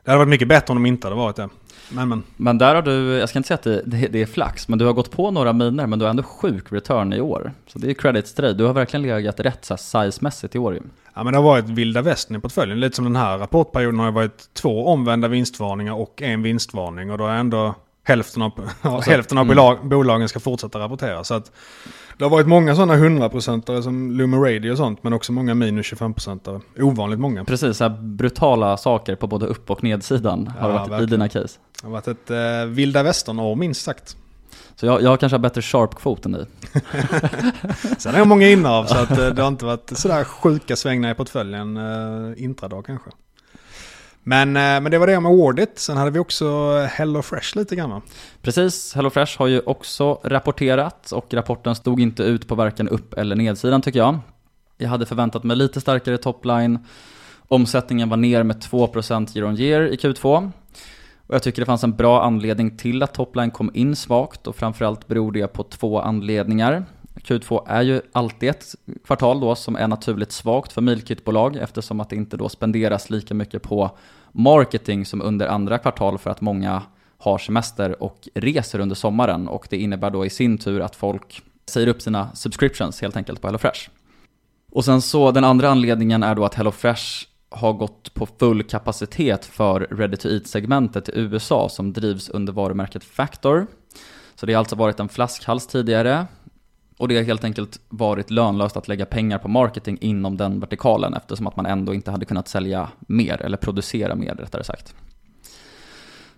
[0.04, 1.50] det hade varit mycket bättre om de inte hade varit det.
[1.90, 2.24] Men men.
[2.38, 4.80] Men där har du, jag ska inte säga att det, det, det är flax, men
[4.80, 7.54] du har gått på några miner men du har ändå sjuk return i år.
[7.68, 8.54] Så det är credits till dig.
[8.54, 10.82] Du har verkligen legat rätt size-mässigt i år ju.
[11.14, 12.80] Ja men det har varit vilda västern i portföljen.
[12.80, 17.12] Lite som den här rapportperioden har det varit två omvända vinstvarningar och en vinstvarning.
[17.12, 18.52] Och då jag ändå hälften av,
[19.06, 21.24] hälften av bolag, bolagen ska fortsätta rapportera.
[21.24, 21.52] Så att
[22.18, 25.94] det har varit många sådana 100% som Lumen Radio och sånt, men också många minus
[25.94, 26.62] 25%.
[26.80, 27.44] Ovanligt många.
[27.46, 31.10] Precis, så brutala saker på både upp och nedsidan har Ja, varit i verkligen.
[31.10, 31.60] dina case.
[31.82, 34.18] Det har varit ett eh, vilda västern-år minst sagt.
[34.76, 36.46] Så jag, jag kanske har bättre sharp-kvot än dig.
[37.98, 41.12] Sen har jag många innehav så att eh, det har inte varit sådär sjuka svängningar
[41.12, 43.10] i portföljen eh, intradag kanske.
[44.24, 45.80] Men, eh, men det var det om Awardit.
[45.80, 48.02] Sen hade vi också Hello Fresh lite grann va?
[48.42, 53.36] Precis, HelloFresh har ju också rapporterat och rapporten stod inte ut på varken upp eller
[53.36, 54.20] nedsidan tycker jag.
[54.78, 56.80] Jag hade förväntat mig lite starkare topline.
[57.48, 60.52] Omsättningen var ner med 2% year on year i Q2.
[61.34, 64.56] Och jag tycker det fanns en bra anledning till att topline kom in svagt och
[64.56, 66.86] framförallt beror det på två anledningar.
[67.16, 72.10] Q2 är ju alltid ett kvartal då som är naturligt svagt för milkitbolag eftersom att
[72.10, 73.98] det inte då spenderas lika mycket på
[74.32, 76.82] marketing som under andra kvartal för att många
[77.18, 81.42] har semester och reser under sommaren och det innebär då i sin tur att folk
[81.66, 83.90] säger upp sina subscriptions helt enkelt på HelloFresh.
[84.72, 89.46] Och sen så den andra anledningen är då att HelloFresh har gått på full kapacitet
[89.46, 93.68] för Ready to Eat-segmentet i USA som drivs under varumärket Factor.
[94.36, 96.26] Så det har alltså varit en flaskhals tidigare
[96.98, 101.14] och det har helt enkelt varit lönlöst att lägga pengar på marketing inom den vertikalen
[101.14, 104.96] eftersom att man ändå inte hade kunnat sälja mer eller producera mer rättare sagt.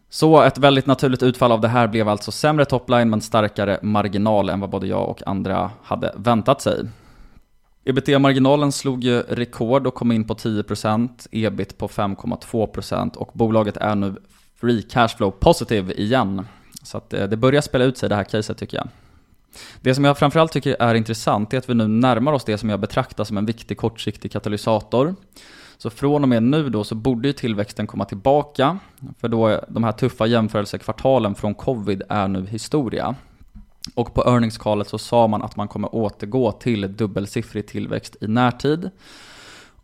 [0.10, 4.50] Så ett väldigt naturligt utfall av det här blev alltså sämre topline men starkare marginal
[4.50, 6.86] än vad både jag och andra hade väntat sig
[7.86, 13.96] ebitda-marginalen slog ju rekord och kom in på 10%, ebit på 5,2% och bolaget är
[13.96, 14.16] nu
[14.56, 16.48] free cashflow positive igen.
[16.84, 18.88] Så att eh, det börjar spela ut sig det här caset tycker jag.
[19.82, 22.70] Det som jag framförallt tycker är intressant är att vi nu närmar oss det som
[22.70, 25.16] jag betraktar som en viktig kortsiktig katalysator.
[25.78, 28.78] Så från och med nu då så borde ju tillväxten komma tillbaka,
[29.20, 33.16] för då är de här tuffa jämförelsekvartalen från covid är nu historia.
[33.94, 38.90] Och på earningskalet så sa man att man kommer återgå till dubbelsiffrig tillväxt i närtid.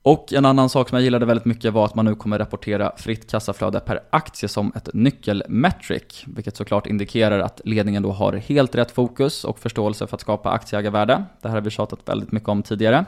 [0.04, 2.92] Och en annan sak som jag gillade väldigt mycket var att man nu kommer rapportera
[2.98, 8.76] fritt kassaflöde per aktie som ett nyckelmetric, vilket såklart indikerar att ledningen då har helt
[8.76, 11.24] rätt fokus och förståelse för att skapa aktieägarvärde.
[11.42, 13.06] Det här har vi tjatat väldigt mycket om tidigare.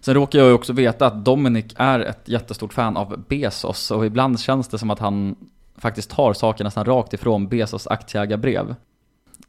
[0.00, 4.06] Sen råkar jag ju också veta att Dominic är ett jättestort fan av Bezos och
[4.06, 5.36] ibland känns det som att han
[5.76, 8.74] faktiskt tar saker nästan rakt ifrån Bezos aktieägarbrev.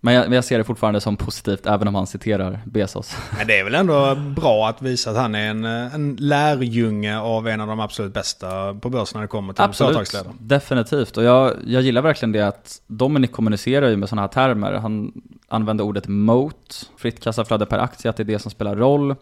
[0.06, 3.16] Men jag, men jag ser det fortfarande som positivt även om han citerar Bezos.
[3.38, 7.48] Men det är väl ändå bra att visa att han är en, en lärjunge av
[7.48, 10.34] en av de absolut bästa på börsen när det kommer till Absolut, företagsledare.
[10.40, 11.18] definitivt.
[11.18, 14.74] Och jag, jag gillar verkligen det att Dominic kommunicerar ju med sådana här termer.
[14.74, 15.12] Han
[15.48, 19.16] använder ordet moat, fritt kassaflöde per aktie, att det är det som spelar roll.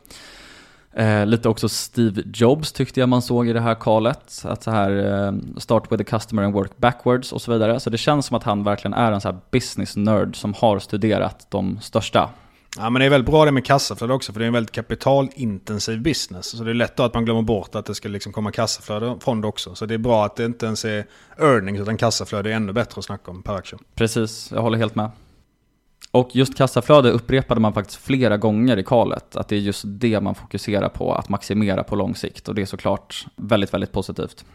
[0.95, 4.43] Eh, lite också Steve Jobs tyckte jag man såg i det här kalet.
[4.43, 7.79] Att så här, eh, start with the customer and work backwards och så vidare.
[7.79, 10.79] Så det känns som att han verkligen är en så här business nerd som har
[10.79, 12.29] studerat de största.
[12.77, 14.71] Ja men det är väldigt bra det med kassaflöde också för det är en väldigt
[14.71, 16.57] kapitalintensiv business.
[16.57, 19.15] Så det är lätt då att man glömmer bort att det ska liksom komma kassaflöde
[19.21, 19.75] från det också.
[19.75, 21.05] Så det är bra att det inte ens är
[21.37, 23.79] earnings utan kassaflöde är ännu bättre att snacka om per aktie.
[23.95, 25.11] Precis, jag håller helt med.
[26.11, 30.21] Och just kassaflöde upprepade man faktiskt flera gånger i kalet, att det är just det
[30.21, 32.47] man fokuserar på, att maximera på lång sikt.
[32.47, 34.45] Och det är såklart väldigt, väldigt positivt.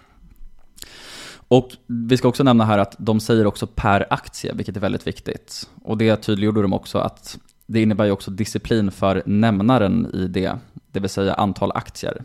[1.48, 5.06] Och vi ska också nämna här att de säger också per aktie, vilket är väldigt
[5.06, 5.68] viktigt.
[5.82, 10.58] Och det tydliggjorde de också att det innebär ju också disciplin för nämnaren i det,
[10.92, 12.22] det vill säga antal aktier.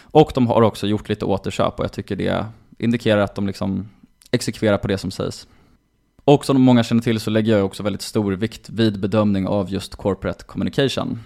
[0.00, 2.46] Och de har också gjort lite återköp och jag tycker det
[2.78, 3.88] indikerar att de liksom
[4.30, 5.46] exekverar på det som sägs.
[6.32, 9.70] Och som många känner till så lägger jag också väldigt stor vikt vid bedömning av
[9.70, 11.18] just corporate communication.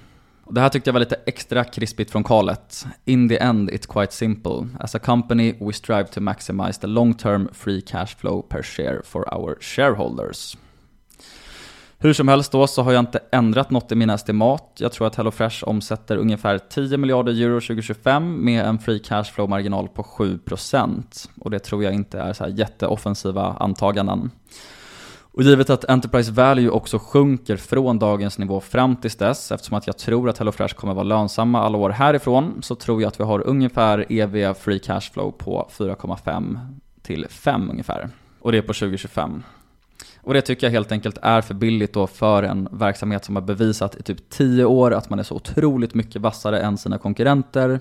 [0.51, 2.87] Det här tyckte jag var lite extra krispigt från kalet.
[3.05, 4.69] In the end it's quite simple.
[4.81, 9.03] As a company we strive to maximize the long term free cash flow per share
[9.05, 10.57] for our shareholders.
[11.99, 14.73] Hur som helst då så har jag inte ändrat något i mina estimat.
[14.79, 19.49] Jag tror att HelloFresh omsätter ungefär 10 miljarder euro 2025 med en free cash flow
[19.49, 21.29] marginal på 7%.
[21.41, 24.31] Och det tror jag inte är så här jätteoffensiva antaganden.
[25.37, 29.87] Och givet att Enterprise Value också sjunker från dagens nivå fram tills dess, eftersom att
[29.87, 33.25] jag tror att HelloFresh kommer vara lönsamma alla år härifrån, så tror jag att vi
[33.25, 36.59] har ungefär EV Free Cash Flow på 4,5
[37.03, 38.09] till 5 ungefär.
[38.41, 39.43] Och det är på 2025.
[40.21, 43.43] Och det tycker jag helt enkelt är för billigt då för en verksamhet som har
[43.43, 47.81] bevisat i typ 10 år att man är så otroligt mycket vassare än sina konkurrenter.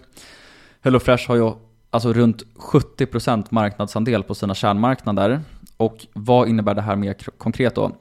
[0.81, 1.51] HelloFresh har ju
[1.89, 5.41] alltså runt 70% marknadsandel på sina kärnmarknader.
[5.77, 7.91] Och vad innebär det här mer konkret då?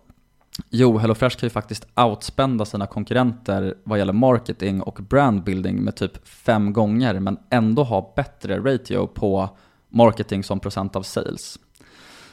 [0.71, 6.29] Jo, HelloFresh kan ju faktiskt outspenda sina konkurrenter vad gäller marketing och brandbuilding med typ
[6.29, 9.49] fem gånger men ändå ha bättre ratio på
[9.89, 11.59] marketing som procent av sales.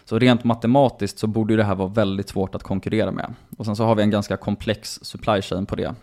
[0.06, 3.34] Så rent matematiskt så borde ju det här vara väldigt svårt att konkurrera med.
[3.58, 5.95] Och sen så har vi en ganska komplex supply chain på det.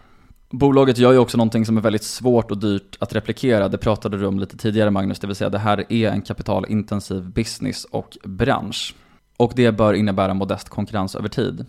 [0.51, 3.69] Bolaget gör ju också någonting som är väldigt svårt och dyrt att replikera.
[3.69, 7.31] Det pratade du om lite tidigare Magnus, det vill säga det här är en kapitalintensiv
[7.31, 8.95] business och bransch.
[9.39, 11.67] Och det bör innebära modest konkurrens över tid.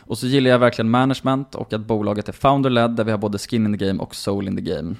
[0.00, 3.38] Och så gillar jag verkligen management och att bolaget är founder-led där vi har både
[3.38, 4.94] skin in the game och soul in the game.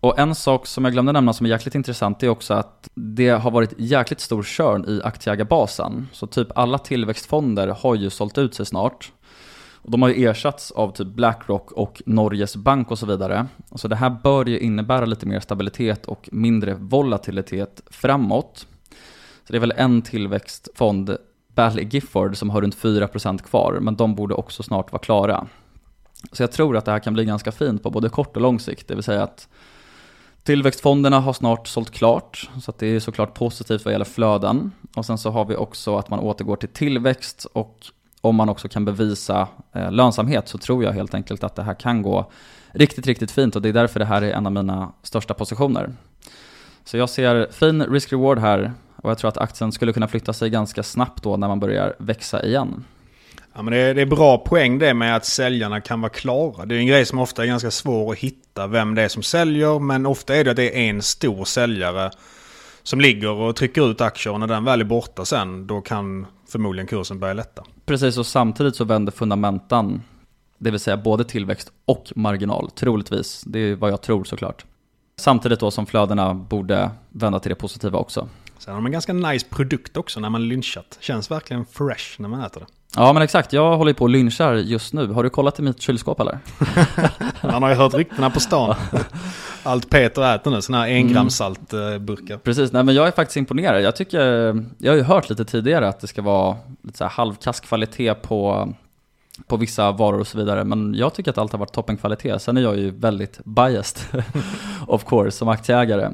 [0.00, 3.28] Och en sak som jag glömde nämna som är jäkligt intressant är också att det
[3.28, 6.08] har varit jäkligt stor körn i aktieägarbasen.
[6.12, 9.12] Så typ alla tillväxtfonder har ju sålt ut sig snart.
[9.82, 13.46] Och de har ju ersatts av typ Blackrock och Norges bank och så vidare.
[13.74, 18.66] Så det här bör ju innebära lite mer stabilitet och mindre volatilitet framåt.
[19.46, 21.16] Så det är väl en tillväxtfond,
[21.54, 25.46] Bally Gifford, som har runt 4% kvar, men de borde också snart vara klara.
[26.32, 28.60] Så jag tror att det här kan bli ganska fint på både kort och lång
[28.60, 29.48] sikt, det vill säga att
[30.42, 34.72] Tillväxtfonderna har snart sålt klart, så det är såklart positivt vad gäller flöden.
[34.96, 37.86] Och sen så har vi också att man återgår till tillväxt och
[38.20, 41.74] om man också kan bevisa eh, lönsamhet så tror jag helt enkelt att det här
[41.74, 42.30] kan gå
[42.72, 45.92] riktigt, riktigt fint och det är därför det här är en av mina största positioner.
[46.84, 50.50] Så jag ser fin risk-reward här och jag tror att aktien skulle kunna flytta sig
[50.50, 52.84] ganska snabbt då när man börjar växa igen.
[53.54, 56.66] Ja, men det, är, det är bra poäng det med att säljarna kan vara klara.
[56.66, 59.22] Det är en grej som ofta är ganska svår att hitta vem det är som
[59.22, 59.78] säljer.
[59.78, 62.10] Men ofta är det att det är en stor säljare
[62.82, 64.32] som ligger och trycker ut aktier.
[64.32, 67.64] Och när den väl är borta sen, då kan förmodligen kursen börja lätta.
[67.86, 70.02] Precis, och samtidigt så vänder fundamentan,
[70.58, 73.42] det vill säga både tillväxt och marginal, troligtvis.
[73.46, 74.64] Det är vad jag tror såklart.
[75.16, 78.28] Samtidigt då som flödena borde vända till det positiva också.
[78.60, 80.98] Sen har de en ganska nice produkt också när man lynchat.
[81.00, 82.66] Känns verkligen fresh när man äter det.
[82.96, 85.06] Ja men exakt, jag håller på och lynchar just nu.
[85.06, 86.38] Har du kollat i mitt kylskåp eller?
[87.42, 88.74] Man har ju hört ryktena på stan.
[89.62, 92.36] Allt Peter äter nu, sådana här engramsaltburkar.
[92.36, 93.82] Precis, nej men jag är faktiskt imponerad.
[93.82, 94.20] Jag tycker,
[94.78, 98.14] jag har ju hört lite tidigare att det ska vara lite så här halvkass kvalitet
[98.14, 98.72] på,
[99.46, 100.64] på vissa varor och så vidare.
[100.64, 102.42] Men jag tycker att allt har varit toppenkvalitet.
[102.42, 104.22] Sen är jag ju väldigt biased,
[104.86, 106.10] of course, som aktieägare.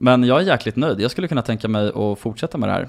[0.00, 1.00] Men jag är jäkligt nöjd.
[1.00, 2.88] Jag skulle kunna tänka mig att fortsätta med det här.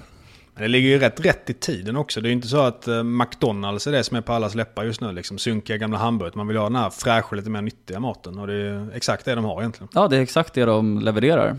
[0.57, 2.21] Det ligger ju rätt rätt i tiden också.
[2.21, 4.83] Det är ju inte så att uh, McDonalds är det som är på allas läppar
[4.83, 5.11] just nu.
[5.11, 6.37] Liksom sunkiga gamla hamburgare.
[6.37, 8.39] Man vill ha den här fräscha, lite mer nyttiga maten.
[8.39, 9.89] Och det är exakt det de har egentligen.
[9.93, 11.55] Ja, det är exakt det de levererar.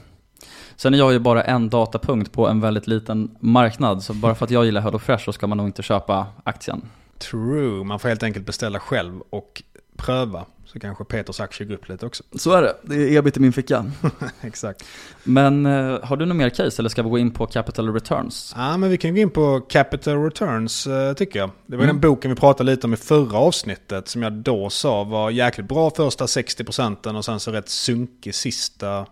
[0.77, 4.03] Sen är jag ju bara en datapunkt på en väldigt liten marknad.
[4.03, 6.83] Så bara för att jag gillar HelloFresh så ska man nog inte köpa aktien.
[7.19, 9.63] True, man får helt enkelt beställa själv och
[10.01, 10.47] pröva.
[10.73, 12.23] Så kanske Peters aktie går upp lite också.
[12.35, 13.91] Så är det, det är ebit i min ficka.
[14.41, 14.85] Exakt.
[15.25, 18.55] Men eh, har du något mer case eller ska vi gå in på capital returns?
[18.57, 21.51] Ja, men vi kan gå in på capital returns eh, tycker jag.
[21.67, 21.97] Det var mm.
[21.97, 25.69] den boken vi pratade lite om i förra avsnittet som jag då sa var jäkligt
[25.69, 29.07] bra första 60% och sen så rätt sunkig sista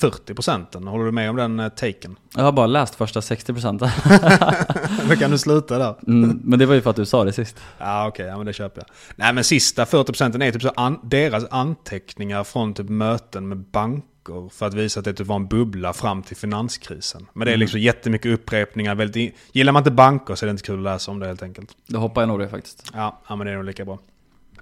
[0.00, 0.86] 40 procenten.
[0.86, 2.16] Håller du med om den eh, taken?
[2.36, 3.88] Jag har bara läst första 60 procenten.
[5.08, 5.94] Då kan du sluta där.
[6.06, 7.56] Mm, men det var ju för att du sa det sist.
[7.78, 8.86] Ja okej, okay, ja, men det köper jag.
[9.16, 13.58] Nej men sista 40 procenten är typ så an deras anteckningar från typ möten med
[13.58, 17.26] banker för att visa att det typ var en bubbla fram till finanskrisen.
[17.32, 17.60] Men det är mm.
[17.60, 17.86] liksom mm.
[17.86, 18.94] jättemycket upprepningar.
[18.94, 21.42] Väldigt Gillar man inte banker så är det inte kul att läsa om det helt
[21.42, 21.76] enkelt.
[21.86, 22.90] Då hoppar jag nog det faktiskt.
[22.94, 23.98] Ja, ja men det är nog lika bra.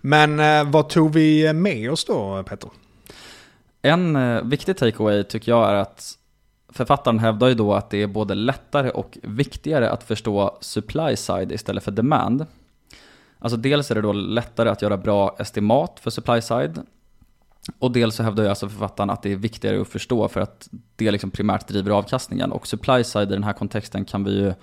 [0.01, 2.70] Men eh, vad tog vi med oss då Petter?
[3.83, 6.19] En eh, viktig takeaway tycker jag är att
[6.69, 11.53] författaren hävdar ju då att det är både lättare och viktigare att förstå supply side
[11.53, 12.47] istället för demand.
[13.38, 16.83] Alltså dels är det då lättare att göra bra estimat för supply side
[17.79, 20.69] och dels så hävdar ju alltså författaren att det är viktigare att förstå för att
[20.97, 24.55] det liksom primärt driver avkastningen och supply side i den här kontexten kan vi ju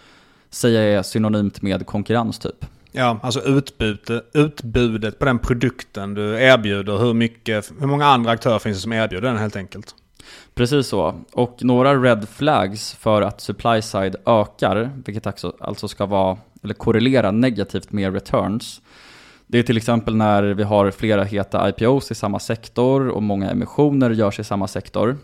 [0.50, 2.66] säga är synonymt med konkurrens typ.
[2.98, 6.98] Ja, alltså utbudet, utbudet på den produkten du erbjuder.
[6.98, 9.96] Hur, mycket, hur många andra aktörer finns det som erbjuder den helt enkelt?
[10.54, 11.16] Precis så.
[11.32, 16.74] Och några red flags för att supply side ökar, vilket alltså, alltså ska vara, eller
[16.74, 18.82] korrelera negativt med returns.
[19.48, 23.50] Det är till exempel när vi har flera heta IPOs i samma sektor och många
[23.50, 25.18] emissioner görs i samma sektor.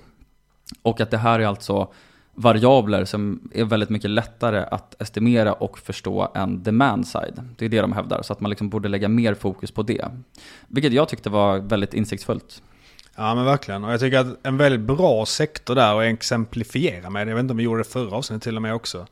[0.81, 1.87] Och att det här är alltså
[2.35, 7.41] variabler som är väldigt mycket lättare att estimera och förstå än demand side.
[7.57, 10.05] Det är det de hävdar, så att man liksom borde lägga mer fokus på det.
[10.67, 12.61] Vilket jag tyckte var väldigt insiktsfullt.
[13.15, 13.83] Ja men verkligen.
[13.83, 17.51] Och jag tycker att en väldigt bra sektor där att exemplifiera med, jag vet inte
[17.51, 19.07] om vi gjorde det förra avsnittet till och med också.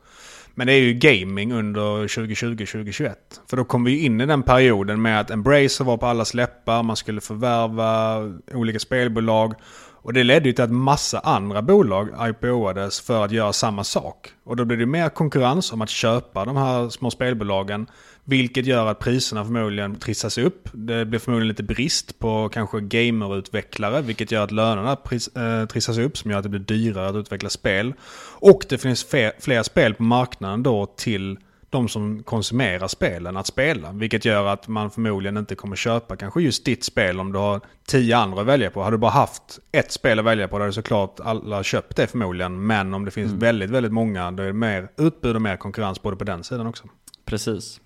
[0.54, 3.14] Men det är ju gaming under 2020-2021.
[3.50, 6.82] För då kom vi in i den perioden med att Embracer var på alla släppar,
[6.82, 8.16] man skulle förvärva
[8.54, 9.54] olika spelbolag.
[10.02, 14.32] Och det ledde ju till att massa andra bolag IPOades för att göra samma sak.
[14.44, 17.86] Och då blir det mer konkurrens om att köpa de här små spelbolagen.
[18.24, 20.68] Vilket gör att priserna förmodligen trissas upp.
[20.72, 24.02] Det blir förmodligen lite brist på kanske gamerutvecklare.
[24.02, 26.18] Vilket gör att lönerna pris, eh, trissas upp.
[26.18, 27.94] Som gör att det blir dyrare att utveckla spel.
[28.38, 31.38] Och det finns fler, fler spel på marknaden då till
[31.70, 33.92] de som konsumerar spelen att spela.
[33.92, 37.60] Vilket gör att man förmodligen inte kommer köpa kanske just ditt spel om du har
[37.86, 38.82] tio andra att välja på.
[38.82, 42.66] Hade du bara haft ett spel att välja på hade såklart alla köpt det förmodligen.
[42.66, 43.38] Men om det finns mm.
[43.38, 46.66] väldigt, väldigt många då är det mer utbud och mer konkurrens både på den sidan
[46.66, 46.84] också.
[47.24, 47.80] Precis.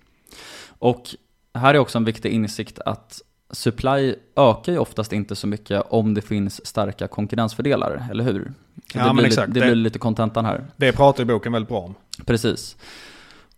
[0.79, 1.03] Och
[1.55, 3.21] här är också en viktig insikt att
[3.51, 8.53] supply ökar ju oftast inte så mycket om det finns starka konkurrensfördelar, eller hur?
[8.93, 9.55] Så ja, det, blir, exakt.
[9.55, 10.67] det blir lite kontentan här.
[10.77, 11.95] Det pratar ju boken väldigt bra om.
[12.27, 12.77] Precis.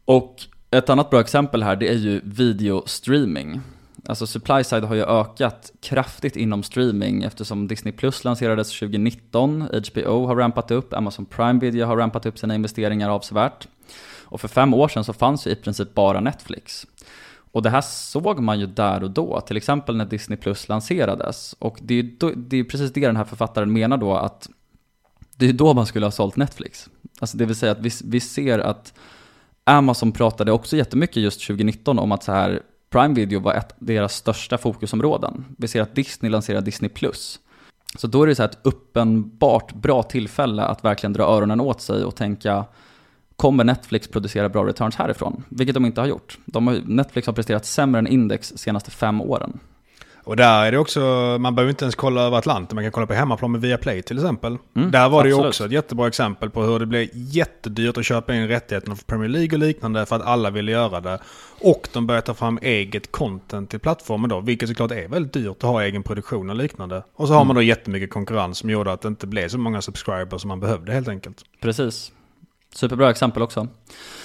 [0.07, 3.61] Och ett annat bra exempel här, det är ju videostreaming.
[4.09, 10.27] Alltså supply side har ju ökat kraftigt inom streaming eftersom Disney Plus lanserades 2019, HBO
[10.27, 13.69] har rampat upp, Amazon Prime Video har rampat upp sina investeringar avsevärt.
[14.23, 16.87] Och för fem år sedan så fanns ju i princip bara Netflix.
[17.53, 21.55] Och det här såg man ju där och då, till exempel när Disney Plus lanserades.
[21.59, 24.49] Och det är ju det är precis det den här författaren menar då, att
[25.37, 26.89] det är då man skulle ha sålt Netflix.
[27.19, 28.93] Alltså det vill säga att vi, vi ser att
[29.69, 33.87] Amazon pratade också jättemycket just 2019 om att så här, Prime Video var ett av
[33.87, 35.45] deras största fokusområden.
[35.59, 36.91] Vi ser att Disney lanserar Disney+.
[37.99, 41.81] Så då är det så här ett uppenbart bra tillfälle att verkligen dra öronen åt
[41.81, 42.65] sig och tänka
[43.37, 45.45] Kommer Netflix producera bra returns härifrån?
[45.49, 46.39] Vilket de inte har gjort.
[46.45, 49.59] De har, Netflix har presterat sämre än index de senaste fem åren.
[50.27, 51.01] Och där är det också,
[51.41, 54.17] man behöver inte ens kolla över Atlanten, man kan kolla på hemmaplan med Viaplay till
[54.17, 54.59] exempel.
[54.77, 58.05] Mm, där var det ju också ett jättebra exempel på hur det blev jättedyrt att
[58.05, 61.19] köpa in rättigheterna för Premier League och liknande för att alla ville göra det.
[61.61, 65.57] Och de började ta fram eget content till plattformen då, vilket såklart är väldigt dyrt
[65.57, 67.03] att ha egen produktion och liknande.
[67.15, 67.47] Och så har mm.
[67.47, 70.61] man då jättemycket konkurrens som gjorde att det inte blev så många subscribers som man
[70.61, 71.45] behövde helt enkelt.
[71.61, 72.13] Precis.
[72.75, 73.69] Superbra exempel också.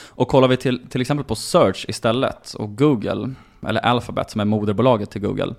[0.08, 3.34] Och kollar vi till, till exempel på Search istället och Google,
[3.68, 5.56] eller Alphabet som är moderbolaget till Google,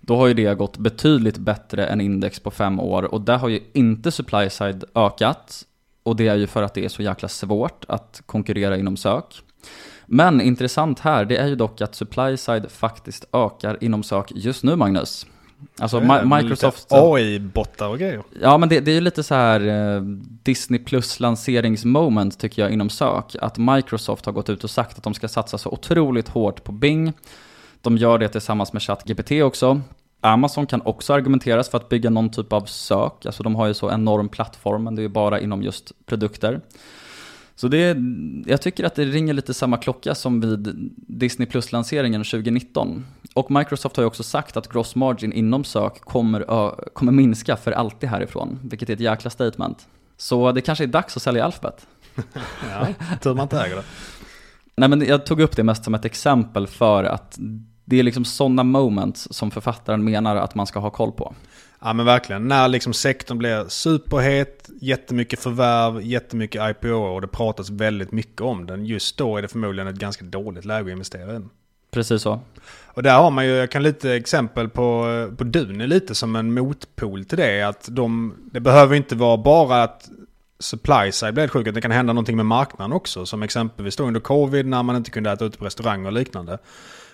[0.00, 3.48] då har ju det gått betydligt bättre än index på fem år och där har
[3.48, 5.62] ju inte supply side ökat
[6.02, 9.42] och det är ju för att det är så jäkla svårt att konkurrera inom sök.
[10.06, 14.64] Men intressant här, det är ju dock att supply side faktiskt ökar inom sök just
[14.64, 15.26] nu Magnus.
[15.78, 16.86] Alltså Ma Microsoft...
[16.90, 18.22] AI-bottar och grejer.
[18.42, 20.00] Ja, men det, det är ju lite så här eh,
[20.42, 23.36] Disney Plus lanseringsmoment tycker jag inom sök.
[23.40, 26.72] Att Microsoft har gått ut och sagt att de ska satsa så otroligt hårt på
[26.72, 27.12] Bing.
[27.80, 29.80] De gör det tillsammans med ChatGPT också.
[30.20, 33.26] Amazon kan också argumenteras för att bygga någon typ av sök.
[33.26, 36.60] Alltså de har ju så enorm plattform, men det är ju bara inom just produkter.
[37.58, 37.96] Så det,
[38.46, 43.06] jag tycker att det ringer lite samma klocka som vid Disney Plus-lanseringen 2019.
[43.34, 46.44] Och Microsoft har ju också sagt att gross margin inom sök kommer,
[46.92, 49.86] kommer minska för alltid härifrån, vilket är ett jäkla statement.
[50.16, 51.86] Så det kanske är dags att sälja Alphabet.
[52.70, 52.88] ja,
[53.22, 53.84] tur man inte äger det.
[54.76, 57.38] Nej men jag tog upp det mest som ett exempel för att
[57.84, 61.34] det är liksom sådana moments som författaren menar att man ska ha koll på.
[61.86, 62.48] Ja men verkligen.
[62.48, 68.66] När liksom sektorn blir superhet, jättemycket förvärv, jättemycket IPO och det pratas väldigt mycket om
[68.66, 68.86] den.
[68.86, 71.50] Just då är det förmodligen ett ganska dåligt läge att investera i den.
[71.90, 72.40] Precis så.
[72.86, 75.04] Och där har man ju, jag kan lite exempel på,
[75.38, 77.62] på Duni lite som en motpol till det.
[77.62, 80.08] Att de, det behöver inte vara bara att
[80.58, 81.74] supply side blir sjukt.
[81.74, 83.26] Det kan hända någonting med marknaden också.
[83.26, 86.58] Som exempelvis då under covid när man inte kunde äta ute på restauranger och liknande.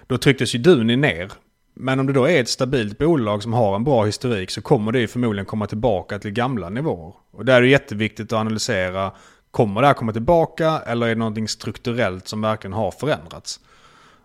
[0.07, 1.33] Då trycktes ju Duni ner
[1.75, 4.93] men om det då är ett stabilt bolag som har en bra historik så kommer
[4.93, 7.15] det förmodligen komma tillbaka till gamla nivåer.
[7.31, 9.13] Och där är det jätteviktigt att analysera,
[9.51, 13.61] kommer det här komma tillbaka eller är det någonting strukturellt som verkligen har förändrats?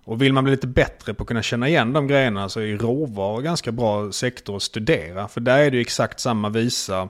[0.03, 2.77] Och vill man bli lite bättre på att kunna känna igen de grejerna så är
[2.77, 5.27] råvaror ganska bra sektor att studera.
[5.27, 7.09] För där är det ju exakt samma visa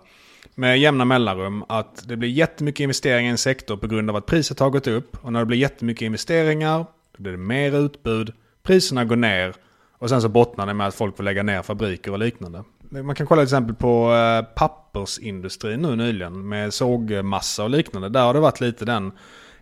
[0.56, 4.26] med jämna mellanrum att det blir jättemycket investeringar i en sektor på grund av att
[4.26, 5.18] priset har gått upp.
[5.22, 6.86] Och när det blir jättemycket investeringar,
[7.18, 8.34] då blir det mer utbud,
[8.64, 9.56] priserna går ner
[10.00, 12.64] och sen så bottnar det med att folk får lägga ner fabriker och liknande.
[12.90, 18.10] Man kan kolla till exempel på eh, pappersindustrin nu nyligen med sågmassa och liknande.
[18.10, 19.12] Där har det varit lite den,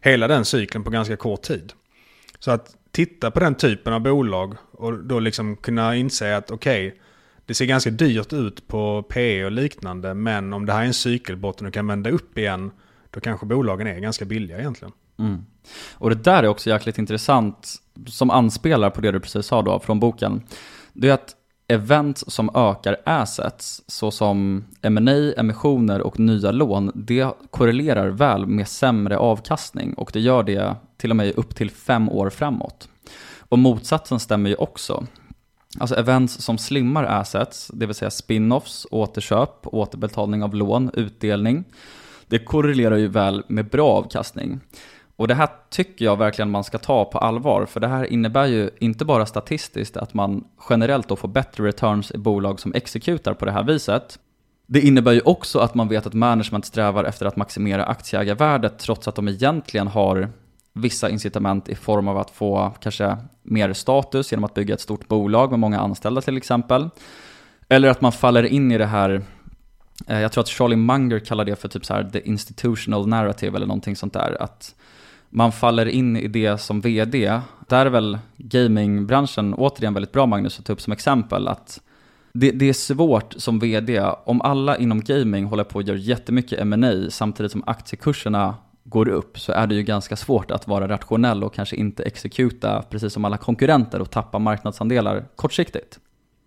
[0.02, 1.74] hela den cykeln på ganska kort tid.
[2.40, 6.88] Så att titta på den typen av bolag och då liksom kunna inse att okej,
[6.88, 7.00] okay,
[7.46, 10.14] det ser ganska dyrt ut på PE och liknande.
[10.14, 12.72] Men om det här är en cykelbotten och kan vända upp igen,
[13.10, 14.92] då kanske bolagen är ganska billiga egentligen.
[15.20, 15.46] Mm.
[15.94, 17.76] Och det där är också jäkligt intressant,
[18.08, 20.42] som anspelar på det du precis sa då från boken.
[20.94, 21.36] Det är att
[21.68, 29.18] event som ökar assets, såsom M&A, emissioner och nya lån, det korrelerar väl med sämre
[29.18, 32.90] avkastning och det gör det till och med upp till fem år framåt.
[33.40, 35.06] Och motsatsen stämmer ju också.
[35.80, 41.64] Alltså events som slimmar assets, det vill säga spin-offs, återköp, återbetalning av lån, utdelning.
[42.28, 44.60] Det korrelerar ju väl med bra avkastning.
[45.16, 48.46] Och det här tycker jag verkligen man ska ta på allvar, för det här innebär
[48.46, 53.34] ju inte bara statistiskt att man generellt då får bättre returns i bolag som exekutar
[53.34, 54.20] på det här viset.
[54.68, 59.08] Det innebär ju också att man vet att management strävar efter att maximera aktieägarvärdet trots
[59.08, 60.30] att de egentligen har
[60.74, 65.08] vissa incitament i form av att få kanske mer status genom att bygga ett stort
[65.08, 66.90] bolag med många anställda till exempel.
[67.70, 69.22] Eller att man faller in i det här,
[70.08, 73.58] eh, jag tror att Charlie Munger kallar det för typ så här the institutional narrative
[73.58, 74.38] eller någonting sånt där.
[74.40, 74.76] Att
[75.36, 77.40] man faller in i det som vd.
[77.68, 81.48] Där är väl gamingbranschen återigen väldigt bra Magnus att ta upp som exempel.
[81.48, 81.82] att
[82.34, 86.60] det, det, är svårt som vd, om alla inom gaming håller på och gör jättemycket
[86.60, 91.44] M&A samtidigt som aktiekurserna går upp så är det ju ganska svårt att vara rationell
[91.44, 96.00] och kanske inte exekuta precis som alla konkurrenter och tappa marknadsandelar kortsiktigt.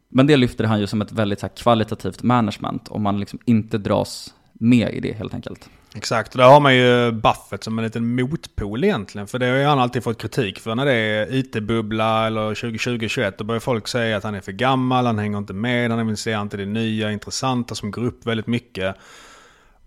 [0.08, 3.78] Men det lyfter han ju som ett väldigt så kvalitativt management om man liksom inte
[3.78, 5.70] dras med i det helt enkelt.
[5.98, 9.26] Exakt, och där har man ju Buffett som en liten motpol egentligen.
[9.26, 13.32] För det har ju han alltid fått kritik för när det är IT-bubbla eller 2020-2021.
[13.38, 16.42] Då börjar folk säga att han är för gammal, han hänger inte med, han investerar
[16.42, 18.96] inte i det nya, intressanta som går upp väldigt mycket.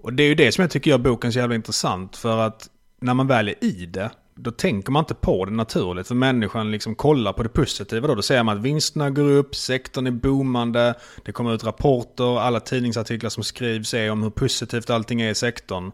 [0.01, 2.17] Och det är ju det som jag tycker gör boken så jävla intressant.
[2.17, 2.69] För att
[3.01, 6.07] när man väl är i det, då tänker man inte på det naturligt.
[6.07, 8.15] För människan liksom kollar på det positiva då.
[8.15, 10.93] Då ser man att vinsterna går upp, sektorn är boomande,
[11.25, 15.35] det kommer ut rapporter, alla tidningsartiklar som skrivs är om hur positivt allting är i
[15.35, 15.91] sektorn.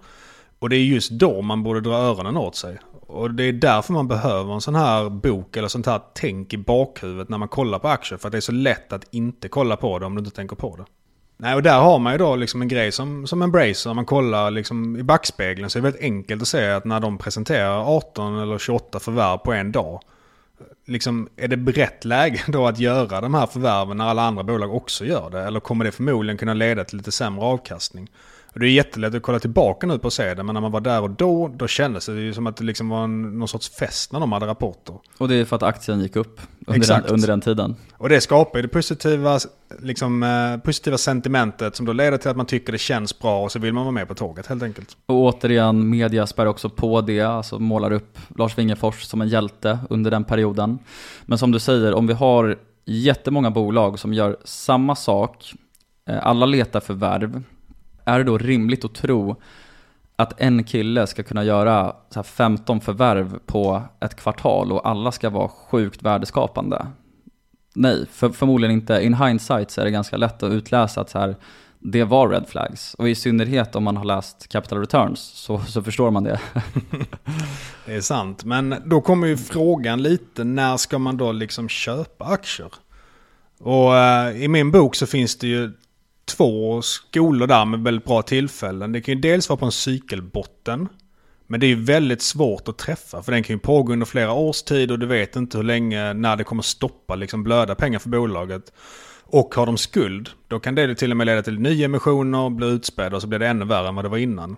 [0.60, 2.80] Och det är just då man borde dra öronen åt sig.
[3.08, 6.58] Och det är därför man behöver en sån här bok eller sånt här tänk i
[6.58, 8.18] bakhuvudet när man kollar på aktier.
[8.18, 10.56] För att det är så lätt att inte kolla på det om du inte tänker
[10.56, 10.86] på det.
[11.40, 13.90] Nej, och där har man ju då liksom en grej som, som Embracer.
[13.90, 17.00] Om man kollar liksom i backspegeln så är det väldigt enkelt att se att när
[17.00, 20.02] de presenterar 18 eller 28 förvärv på en dag.
[20.86, 24.76] Liksom, är det rätt läge då att göra de här förvärven när alla andra bolag
[24.76, 25.42] också gör det?
[25.42, 28.10] Eller kommer det förmodligen kunna leda till lite sämre avkastning?
[28.58, 30.72] Och det är jättelätt att kolla tillbaka nu på att se det, men när man
[30.72, 33.48] var där och då, då kändes det ju som att det liksom var en, någon
[33.48, 34.96] sorts fest när de hade rapporter.
[35.18, 37.76] Och det är för att aktien gick upp under, den, under den tiden.
[37.98, 39.40] Och det skapar ju det positiva,
[39.80, 43.52] liksom, eh, positiva sentimentet som då leder till att man tycker det känns bra och
[43.52, 44.98] så vill man vara med på tåget helt enkelt.
[45.06, 49.80] Och återigen, media spär också på det, alltså målar upp Lars Wingefors som en hjälte
[49.90, 50.80] under den perioden.
[51.26, 55.54] Men som du säger, om vi har jättemånga bolag som gör samma sak,
[56.10, 57.44] eh, alla letar förvärv,
[58.08, 59.36] är det då rimligt att tro
[60.16, 65.30] att en kille ska kunna göra så 15 förvärv på ett kvartal och alla ska
[65.30, 66.88] vara sjukt värdeskapande?
[67.76, 69.04] Nej, för, förmodligen inte.
[69.04, 71.36] In hindsight så är det ganska lätt att utläsa att så här,
[71.80, 72.94] det var red flags.
[72.94, 76.40] Och i synnerhet om man har läst Capital Returns så, så förstår man det.
[77.86, 82.26] det är sant, men då kommer ju frågan lite, när ska man då liksom köpa
[82.26, 82.72] aktier?
[83.60, 85.72] Och uh, i min bok så finns det ju
[86.28, 88.92] två skolor där med väldigt bra tillfällen.
[88.92, 90.88] Det kan ju dels vara på en cykelbotten.
[91.48, 94.34] Men det är ju väldigt svårt att träffa för den kan ju pågå under flera
[94.34, 98.00] års tid och du vet inte hur länge, när det kommer stoppa liksom blöda pengar
[98.00, 98.74] för bolaget.
[99.24, 103.16] Och har de skuld, då kan det till och med leda till nyemissioner, bli utspädda
[103.16, 104.56] och så blir det ännu värre än vad det var innan.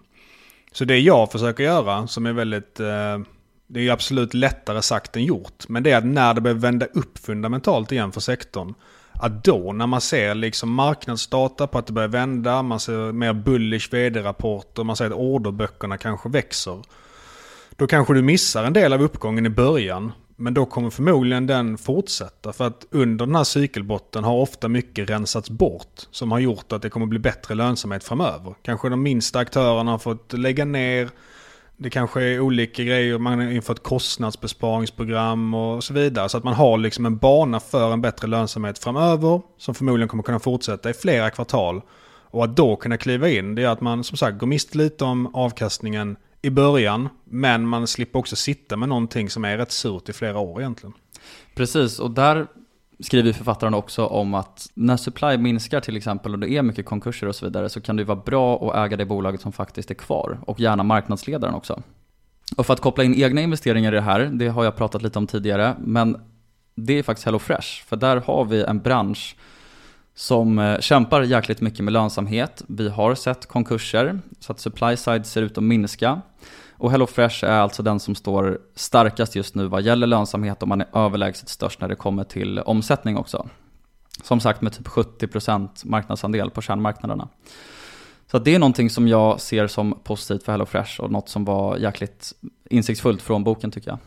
[0.72, 2.80] Så det jag försöker göra, som är väldigt...
[2.80, 3.20] Eh,
[3.68, 5.68] det är ju absolut lättare sagt än gjort.
[5.68, 8.74] Men det är att när det börjar vända upp fundamentalt igen för sektorn
[9.20, 13.34] att då när man ser liksom marknadsdata på att det börjar vända, man ser mer
[13.34, 16.82] bullish vd-rapporter, man ser att orderböckerna kanske växer.
[17.76, 20.12] Då kanske du missar en del av uppgången i början.
[20.36, 22.54] Men då kommer förmodligen den fortsätta.
[22.54, 26.08] För att under den här cykelbotten har ofta mycket rensats bort.
[26.12, 28.56] Som har gjort att det kommer bli bättre lönsamhet framöver.
[28.62, 31.10] Kanske de minsta aktörerna har fått lägga ner.
[31.82, 36.30] Det kanske är olika grejer, man har infört kostnadsbesparingsprogram och så vidare.
[36.30, 39.42] Så att man har liksom en bana för en bättre lönsamhet framöver.
[39.58, 41.82] Som förmodligen kommer kunna fortsätta i flera kvartal.
[42.32, 45.06] Och att då kunna kliva in, det är att man som sagt går miste lite
[45.06, 47.10] om avkastningen i början.
[47.24, 50.94] Men man slipper också sitta med någonting som är rätt surt i flera år egentligen.
[51.56, 52.48] Precis, och där
[53.00, 57.28] skriver författaren också om att när supply minskar till exempel och det är mycket konkurser
[57.28, 59.95] och så vidare så kan det vara bra att äga det bolaget som faktiskt är
[59.95, 61.82] kvar och gärna marknadsledaren också.
[62.58, 65.20] Och för att koppla in egna investeringar i det här, det har jag pratat lite
[65.20, 66.18] om tidigare, men
[66.76, 69.36] det är faktiskt HelloFresh, för där har vi en bransch
[70.16, 72.64] som eh, kämpar jäkligt mycket med lönsamhet.
[72.68, 76.22] Vi har sett konkurser, så att supply side ser ut att minska.
[76.80, 80.82] Och HelloFresh är alltså den som står starkast just nu vad gäller lönsamhet och man
[80.82, 83.50] är överlägset störst när det kommer till omsättning också.
[84.24, 87.28] Som sagt med typ 70% marknadsandel på kärnmarknaderna.
[88.32, 91.78] Så det är någonting som jag ser som positivt för HelloFresh och något som var
[91.78, 92.34] jäkligt
[92.70, 94.00] insiktsfullt från boken tycker jag.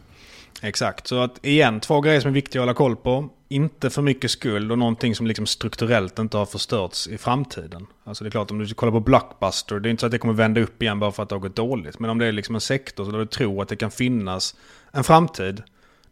[0.60, 3.28] Exakt, så att igen, två grejer som är viktiga att hålla koll på.
[3.48, 7.86] Inte för mycket skuld och någonting som liksom strukturellt inte har förstörts i framtiden.
[8.04, 10.18] Alltså det är klart, om du kollar på Blockbuster, det är inte så att det
[10.18, 11.98] kommer vända upp igen bara för att det har gått dåligt.
[11.98, 14.54] Men om det är liksom en sektor så där du tror att det kan finnas
[14.92, 15.62] en framtid,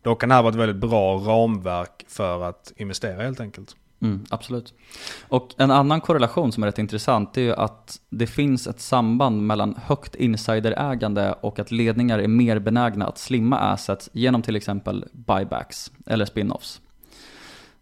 [0.02, 3.76] då kan det här vara ett väldigt bra ramverk för att investera helt enkelt.
[4.02, 4.74] Mm, absolut.
[5.28, 9.46] Och en annan korrelation som är rätt intressant är ju att det finns ett samband
[9.46, 15.04] mellan högt insiderägande och att ledningar är mer benägna att slimma assets genom till exempel
[15.12, 16.80] buybacks eller spin-offs.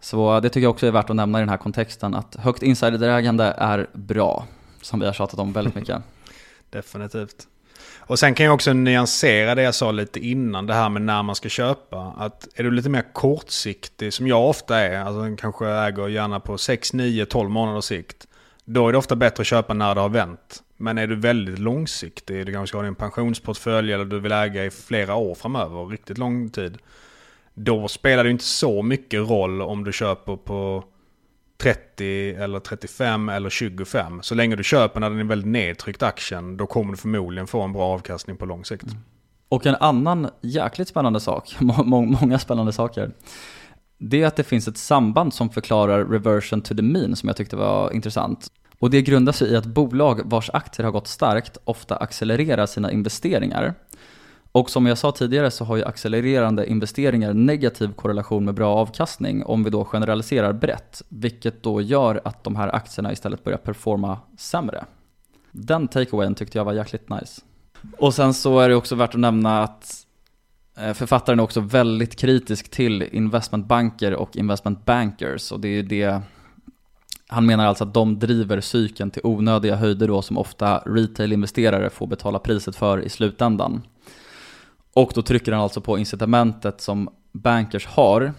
[0.00, 2.62] Så det tycker jag också är värt att nämna i den här kontexten att högt
[2.62, 4.46] insiderägande är bra,
[4.82, 6.02] som vi har tjatat om väldigt mycket.
[6.70, 7.46] Definitivt.
[8.08, 11.22] Och sen kan jag också nyansera det jag sa lite innan, det här med när
[11.22, 12.14] man ska köpa.
[12.18, 16.58] Att är du lite mer kortsiktig, som jag ofta är, alltså kanske äger gärna på
[16.58, 18.26] 6, 9, 12 månaders sikt.
[18.64, 20.62] Då är det ofta bättre att köpa när det har vänt.
[20.76, 24.70] Men är du väldigt långsiktig, du kanske har en pensionsportfölj eller du vill äga i
[24.70, 26.78] flera år framöver, riktigt lång tid.
[27.54, 30.84] Då spelar det inte så mycket roll om du köper på
[31.62, 34.22] 30 eller 35 eller 25.
[34.22, 37.62] Så länge du köper när den är väldigt nedtryckt aktien, då kommer du förmodligen få
[37.62, 38.82] en bra avkastning på lång sikt.
[38.82, 38.96] Mm.
[39.48, 43.10] Och en annan jäkligt spännande sak, många spännande saker,
[43.98, 47.36] det är att det finns ett samband som förklarar reversion to the mean som jag
[47.36, 48.48] tyckte var intressant.
[48.78, 52.92] Och det grundar sig i att bolag vars aktier har gått starkt ofta accelererar sina
[52.92, 53.74] investeringar.
[54.58, 59.44] Och som jag sa tidigare så har ju accelererande investeringar negativ korrelation med bra avkastning
[59.44, 64.18] om vi då generaliserar brett, vilket då gör att de här aktierna istället börjar performa
[64.38, 64.84] sämre.
[65.52, 67.42] Den takeawayen tyckte jag var jäkligt nice.
[67.98, 70.06] Och sen så är det också värt att nämna att
[70.78, 75.52] eh, författaren är också väldigt kritisk till investmentbanker och investmentbankers.
[75.52, 76.22] och det är det
[77.30, 82.06] han menar alltså att de driver cykeln till onödiga höjder då som ofta retail-investerare får
[82.06, 83.82] betala priset för i slutändan.
[84.98, 88.32] Och då trycker han alltså på incitamentet som bankers har.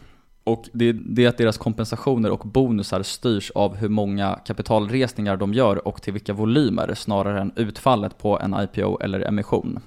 [0.43, 5.53] Och det, det är att deras kompensationer och bonusar styrs av hur många kapitalresningar de
[5.53, 9.79] gör och till vilka volymer snarare än utfallet på en IPO eller emission.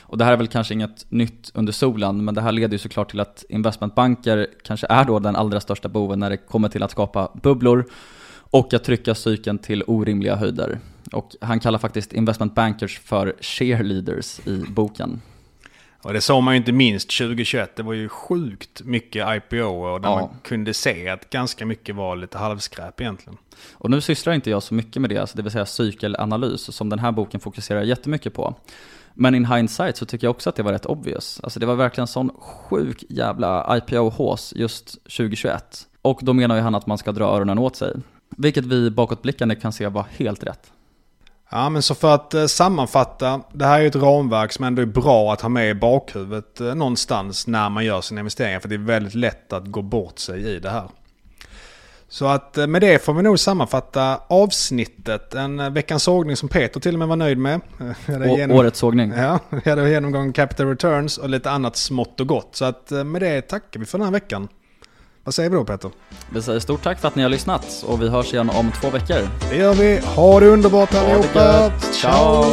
[0.00, 2.78] Och det här är väl kanske inget nytt under solen, men det här leder ju
[2.78, 6.82] såklart till att investmentbanker kanske är då den allra största boven när det kommer till
[6.82, 7.84] att skapa bubblor
[8.50, 10.78] och att trycka cykeln till orimliga höjder.
[11.12, 15.20] Och han kallar faktiskt investmentbankers för cheerleaders i boken.
[16.06, 17.76] Och det såg man ju inte minst 2021.
[17.76, 20.20] Det var ju sjukt mycket IPO och där ja.
[20.20, 23.38] man kunde se att ganska mycket var lite halvskräp egentligen.
[23.72, 26.88] Och nu sysslar inte jag så mycket med det, alltså det vill säga cykelanalys, som
[26.88, 28.54] den här boken fokuserar jättemycket på.
[29.14, 31.40] Men in hindsight så tycker jag också att det var rätt obvious.
[31.42, 35.88] Alltså det var verkligen sån sjuk jävla IPO-hås just 2021.
[36.02, 37.94] Och då menar ju han att man ska dra öronen åt sig.
[38.36, 40.72] Vilket vi bakåtblickande kan se var helt rätt.
[41.50, 43.40] Ja, men så för att eh, sammanfatta.
[43.52, 46.60] Det här är ju ett ramverk som ändå är bra att ha med i bakhuvudet
[46.60, 48.60] eh, någonstans när man gör sina investeringar.
[48.60, 50.88] För det är väldigt lätt att gå bort sig i det här.
[52.08, 55.34] Så att eh, med det får vi nog sammanfatta avsnittet.
[55.34, 57.60] En veckans sågning som Peter till och med var nöjd med.
[58.06, 58.56] Genom...
[58.56, 59.12] Årets sågning.
[59.16, 62.56] Ja, vi hade genomgång Capital Returns och lite annat smått och gott.
[62.56, 64.48] Så att med det tackar vi för den här veckan.
[65.26, 65.90] Vad säger vi då Peter?
[66.30, 68.90] Vi säger stort tack för att ni har lyssnat och vi hörs igen om två
[68.90, 69.28] veckor.
[69.50, 69.98] Det gör vi.
[69.98, 71.72] Ha det underbart allihopa.
[71.92, 72.44] Ciao!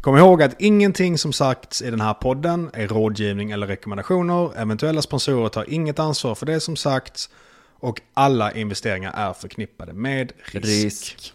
[0.00, 4.58] Kom ihåg att ingenting som sagts i den här podden är rådgivning eller rekommendationer.
[4.58, 7.30] Eventuella sponsorer tar inget ansvar för det som sagts.
[7.80, 10.64] Och alla investeringar är förknippade med risk.
[10.64, 11.34] risk.